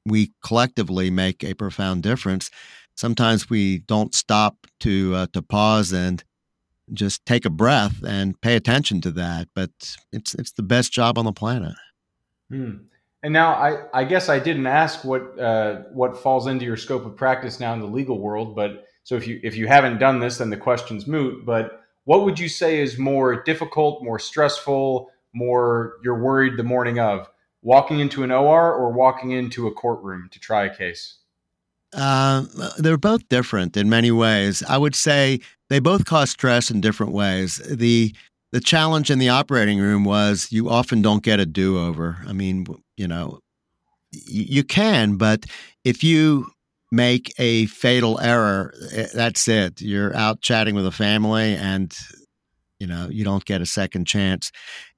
we 0.05 0.31
collectively 0.43 1.09
make 1.09 1.43
a 1.43 1.53
profound 1.53 2.03
difference. 2.03 2.49
Sometimes 2.95 3.49
we 3.49 3.79
don't 3.79 4.15
stop 4.15 4.55
to 4.81 5.13
uh, 5.15 5.27
to 5.33 5.41
pause 5.41 5.91
and 5.93 6.23
just 6.93 7.25
take 7.25 7.45
a 7.45 7.49
breath 7.49 8.03
and 8.05 8.39
pay 8.41 8.55
attention 8.55 9.01
to 9.01 9.11
that. 9.11 9.49
But 9.53 9.71
it's 10.11 10.33
it's 10.35 10.51
the 10.51 10.63
best 10.63 10.91
job 10.91 11.17
on 11.17 11.25
the 11.25 11.33
planet. 11.33 11.75
Hmm. 12.49 12.75
And 13.23 13.33
now 13.33 13.53
I, 13.53 13.83
I 13.93 14.03
guess 14.03 14.29
I 14.29 14.39
didn't 14.39 14.67
ask 14.67 15.03
what 15.03 15.39
uh, 15.39 15.81
what 15.91 16.17
falls 16.17 16.47
into 16.47 16.65
your 16.65 16.77
scope 16.77 17.05
of 17.05 17.15
practice 17.15 17.59
now 17.59 17.73
in 17.73 17.79
the 17.79 17.87
legal 17.87 18.19
world, 18.19 18.55
but 18.55 18.85
so 19.03 19.15
if 19.15 19.27
you 19.27 19.39
if 19.43 19.55
you 19.55 19.67
haven't 19.67 19.99
done 19.99 20.19
this, 20.19 20.37
then 20.37 20.49
the 20.49 20.57
question's 20.57 21.07
moot. 21.07 21.45
But 21.45 21.81
what 22.07 22.23
would 22.23 22.39
you 22.39 22.47
say 22.47 22.79
is 22.79 22.97
more 22.97 23.43
difficult, 23.43 24.01
more 24.01 24.17
stressful, 24.17 25.11
more 25.35 25.97
you're 26.01 26.17
worried 26.17 26.55
the 26.55 26.63
morning 26.63 26.99
of? 26.99 27.29
Walking 27.63 27.99
into 27.99 28.23
an 28.23 28.31
OR 28.31 28.73
or 28.73 28.93
walking 28.93 29.31
into 29.31 29.67
a 29.67 29.73
courtroom 29.73 30.29
to 30.31 30.39
try 30.39 30.63
a 30.63 30.73
case? 30.73 31.17
Uh, 31.93 32.45
they're 32.77 32.97
both 32.97 33.27
different 33.27 33.75
in 33.75 33.89
many 33.89 34.09
ways. 34.09 34.63
I 34.69 34.77
would 34.77 34.95
say 34.95 35.41
they 35.69 35.79
both 35.79 36.05
cause 36.05 36.29
stress 36.29 36.71
in 36.71 36.79
different 36.79 37.11
ways. 37.11 37.57
The 37.69 38.15
the 38.53 38.61
challenge 38.61 39.11
in 39.11 39.19
the 39.19 39.27
operating 39.27 39.77
room 39.77 40.05
was 40.05 40.47
you 40.49 40.69
often 40.69 41.01
don't 41.01 41.23
get 41.23 41.41
a 41.41 41.45
do 41.45 41.77
over. 41.77 42.19
I 42.25 42.31
mean, 42.31 42.67
you 42.95 43.09
know, 43.09 43.41
you 44.11 44.63
can, 44.63 45.17
but 45.17 45.45
if 45.83 46.05
you 46.05 46.47
make 46.91 47.33
a 47.37 47.65
fatal 47.67 48.19
error, 48.19 48.73
eh, 48.91 49.07
that's 49.13 49.47
it. 49.47 49.81
You're 49.81 50.15
out 50.15 50.41
chatting 50.41 50.75
with 50.75 50.85
a 50.85 50.91
family 50.91 51.55
and 51.55 51.95
you 52.79 52.85
know, 52.85 53.07
you 53.09 53.23
don't 53.23 53.45
get 53.45 53.61
a 53.61 53.65
second 53.65 54.05
chance. 54.05 54.51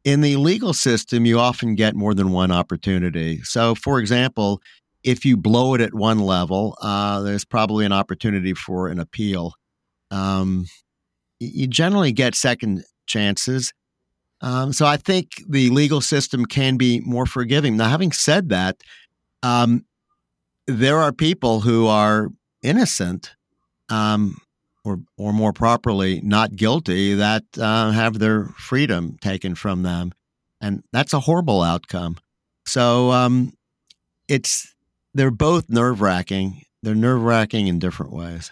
In 0.03 0.21
the 0.21 0.35
legal 0.35 0.73
system, 0.73 1.25
you 1.25 1.39
often 1.39 1.75
get 1.75 1.95
more 1.95 2.13
than 2.13 2.31
one 2.31 2.51
opportunity. 2.51 3.41
So, 3.43 3.75
for 3.75 3.99
example, 3.99 4.61
if 5.03 5.23
you 5.23 5.37
blow 5.37 5.75
it 5.75 5.81
at 5.81 5.93
one 5.93 6.19
level, 6.19 6.77
uh, 6.81 7.21
there's 7.21 7.45
probably 7.45 7.85
an 7.85 7.93
opportunity 7.93 8.53
for 8.53 8.87
an 8.87 8.99
appeal. 8.99 9.53
Um, 10.11 10.65
you 11.39 11.67
generally 11.67 12.11
get 12.11 12.35
second 12.35 12.83
chances. 13.05 13.71
Um, 14.41 14.73
so 14.73 14.85
I 14.85 14.97
think 14.97 15.29
the 15.47 15.69
legal 15.69 16.01
system 16.01 16.45
can 16.45 16.77
be 16.77 17.01
more 17.01 17.25
forgiving. 17.25 17.77
Now, 17.77 17.89
having 17.89 18.11
said 18.11 18.49
that, 18.49 18.77
um, 19.41 19.85
there 20.69 20.99
are 20.99 21.11
people 21.11 21.61
who 21.61 21.87
are 21.87 22.29
innocent, 22.61 23.35
um, 23.89 24.37
or 24.85 24.99
or 25.17 25.33
more 25.33 25.53
properly, 25.53 26.21
not 26.23 26.55
guilty, 26.55 27.15
that 27.15 27.43
uh, 27.57 27.91
have 27.91 28.19
their 28.19 28.45
freedom 28.57 29.17
taken 29.21 29.55
from 29.55 29.83
them, 29.83 30.13
and 30.61 30.83
that's 30.93 31.13
a 31.13 31.21
horrible 31.21 31.61
outcome. 31.61 32.17
So 32.65 33.11
um, 33.11 33.53
it's 34.27 34.73
they're 35.13 35.31
both 35.31 35.69
nerve 35.69 36.01
wracking. 36.01 36.63
They're 36.83 36.95
nerve 36.95 37.23
wracking 37.23 37.67
in 37.67 37.79
different 37.79 38.13
ways. 38.13 38.51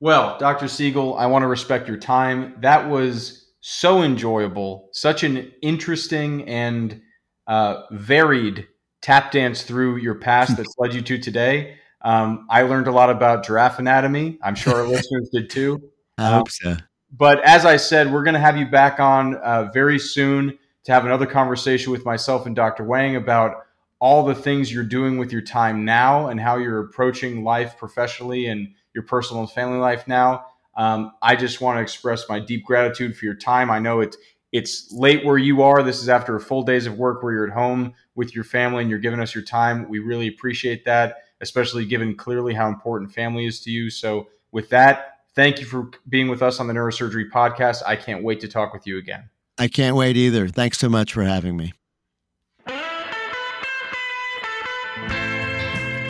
Well, 0.00 0.38
Dr. 0.38 0.66
Segal, 0.66 1.18
I 1.18 1.26
want 1.26 1.42
to 1.42 1.48
respect 1.48 1.88
your 1.88 1.96
time. 1.96 2.54
That 2.60 2.88
was 2.88 3.48
so 3.60 4.02
enjoyable, 4.02 4.90
such 4.92 5.24
an 5.24 5.50
interesting 5.60 6.48
and 6.48 7.00
uh, 7.48 7.82
varied 7.90 8.68
tap 9.00 9.30
dance 9.30 9.62
through 9.62 9.96
your 9.96 10.14
past 10.14 10.56
that's 10.56 10.74
led 10.78 10.94
you 10.94 11.02
to 11.02 11.18
today. 11.18 11.76
Um, 12.02 12.46
I 12.50 12.62
learned 12.62 12.86
a 12.86 12.92
lot 12.92 13.10
about 13.10 13.44
giraffe 13.44 13.78
anatomy. 13.78 14.38
I'm 14.42 14.54
sure 14.54 14.74
our 14.74 14.86
listeners 14.88 15.28
did 15.32 15.50
too. 15.50 15.90
I 16.16 16.30
hope 16.30 16.50
so. 16.50 16.76
But 17.10 17.42
as 17.42 17.64
I 17.64 17.76
said, 17.76 18.12
we're 18.12 18.22
going 18.22 18.34
to 18.34 18.40
have 18.40 18.56
you 18.56 18.66
back 18.66 19.00
on 19.00 19.36
uh, 19.36 19.70
very 19.72 19.98
soon 19.98 20.58
to 20.84 20.92
have 20.92 21.04
another 21.04 21.26
conversation 21.26 21.92
with 21.92 22.04
myself 22.04 22.46
and 22.46 22.54
Dr. 22.54 22.84
Wang 22.84 23.16
about 23.16 23.64
all 24.00 24.24
the 24.24 24.34
things 24.34 24.72
you're 24.72 24.84
doing 24.84 25.18
with 25.18 25.32
your 25.32 25.42
time 25.42 25.84
now 25.84 26.28
and 26.28 26.40
how 26.40 26.56
you're 26.56 26.80
approaching 26.80 27.42
life 27.42 27.76
professionally 27.78 28.46
and 28.46 28.68
your 28.94 29.04
personal 29.04 29.42
and 29.42 29.50
family 29.50 29.78
life 29.78 30.06
now. 30.06 30.46
Um, 30.76 31.12
I 31.20 31.34
just 31.34 31.60
want 31.60 31.78
to 31.78 31.82
express 31.82 32.28
my 32.28 32.38
deep 32.38 32.64
gratitude 32.64 33.16
for 33.16 33.24
your 33.24 33.34
time. 33.34 33.70
I 33.70 33.80
know 33.80 34.00
it's 34.00 34.16
it's 34.52 34.90
late 34.92 35.24
where 35.24 35.38
you 35.38 35.62
are. 35.62 35.82
This 35.82 36.00
is 36.00 36.08
after 36.08 36.36
a 36.36 36.40
full 36.40 36.62
days 36.62 36.86
of 36.86 36.98
work 36.98 37.22
where 37.22 37.32
you're 37.32 37.46
at 37.46 37.52
home 37.52 37.94
with 38.14 38.34
your 38.34 38.44
family 38.44 38.82
and 38.82 38.90
you're 38.90 38.98
giving 38.98 39.20
us 39.20 39.34
your 39.34 39.44
time. 39.44 39.88
We 39.88 39.98
really 39.98 40.28
appreciate 40.28 40.84
that, 40.86 41.24
especially 41.40 41.84
given 41.84 42.14
clearly 42.16 42.54
how 42.54 42.68
important 42.68 43.12
family 43.12 43.46
is 43.46 43.60
to 43.60 43.70
you. 43.70 43.90
So, 43.90 44.28
with 44.50 44.70
that, 44.70 45.18
thank 45.34 45.60
you 45.60 45.66
for 45.66 45.90
being 46.08 46.28
with 46.28 46.42
us 46.42 46.58
on 46.58 46.66
the 46.66 46.72
Neurosurgery 46.72 47.30
Podcast. 47.30 47.82
I 47.86 47.96
can't 47.96 48.24
wait 48.24 48.40
to 48.40 48.48
talk 48.48 48.72
with 48.72 48.86
you 48.86 48.96
again. 48.96 49.28
I 49.58 49.68
can't 49.68 49.96
wait 49.96 50.16
either. 50.16 50.48
Thanks 50.48 50.78
so 50.78 50.88
much 50.88 51.12
for 51.12 51.24
having 51.24 51.56
me. 51.56 51.74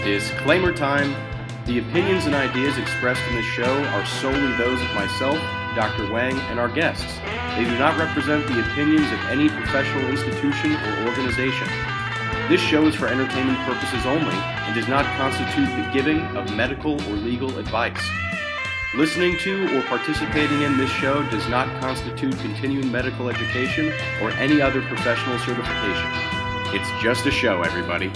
Disclaimer 0.05 0.72
time. 0.72 1.38
The 1.69 1.81
opinions 1.81 2.25
and 2.25 2.35
ideas 2.35 2.79
expressed 2.79 3.21
in 3.29 3.37
this 3.37 3.45
show 3.45 3.85
are 3.93 4.07
solely 4.07 4.57
those 4.57 4.81
of 4.81 4.89
myself, 4.95 5.37
Dr. 5.77 6.11
Wang, 6.11 6.35
and 6.49 6.59
our 6.59 6.71
guests. 6.71 7.05
They 7.57 7.64
do 7.64 7.79
not 7.79 7.99
represent 7.99 8.47
the 8.47 8.59
opinions 8.59 9.05
of 9.12 9.21
any 9.29 9.51
professional 9.51 10.09
institution 10.09 10.73
or 10.73 11.09
organization. 11.09 11.69
This 12.49 12.62
show 12.62 12.87
is 12.87 12.95
for 12.95 13.07
entertainment 13.07 13.59
purposes 13.69 14.07
only 14.07 14.35
and 14.35 14.75
does 14.75 14.89
not 14.89 15.05
constitute 15.19 15.69
the 15.77 15.91
giving 15.93 16.21
of 16.39 16.51
medical 16.57 16.95
or 16.95 17.16
legal 17.16 17.59
advice. 17.59 18.01
Listening 18.95 19.37
to 19.41 19.77
or 19.77 19.83
participating 19.83 20.62
in 20.62 20.79
this 20.79 20.89
show 20.89 21.23
does 21.25 21.47
not 21.51 21.69
constitute 21.83 22.33
continuing 22.39 22.91
medical 22.91 23.29
education 23.29 23.93
or 24.23 24.31
any 24.41 24.62
other 24.62 24.81
professional 24.81 25.39
certification. 25.41 26.11
It's 26.73 26.91
just 27.03 27.27
a 27.27 27.31
show, 27.31 27.61
everybody. 27.61 28.11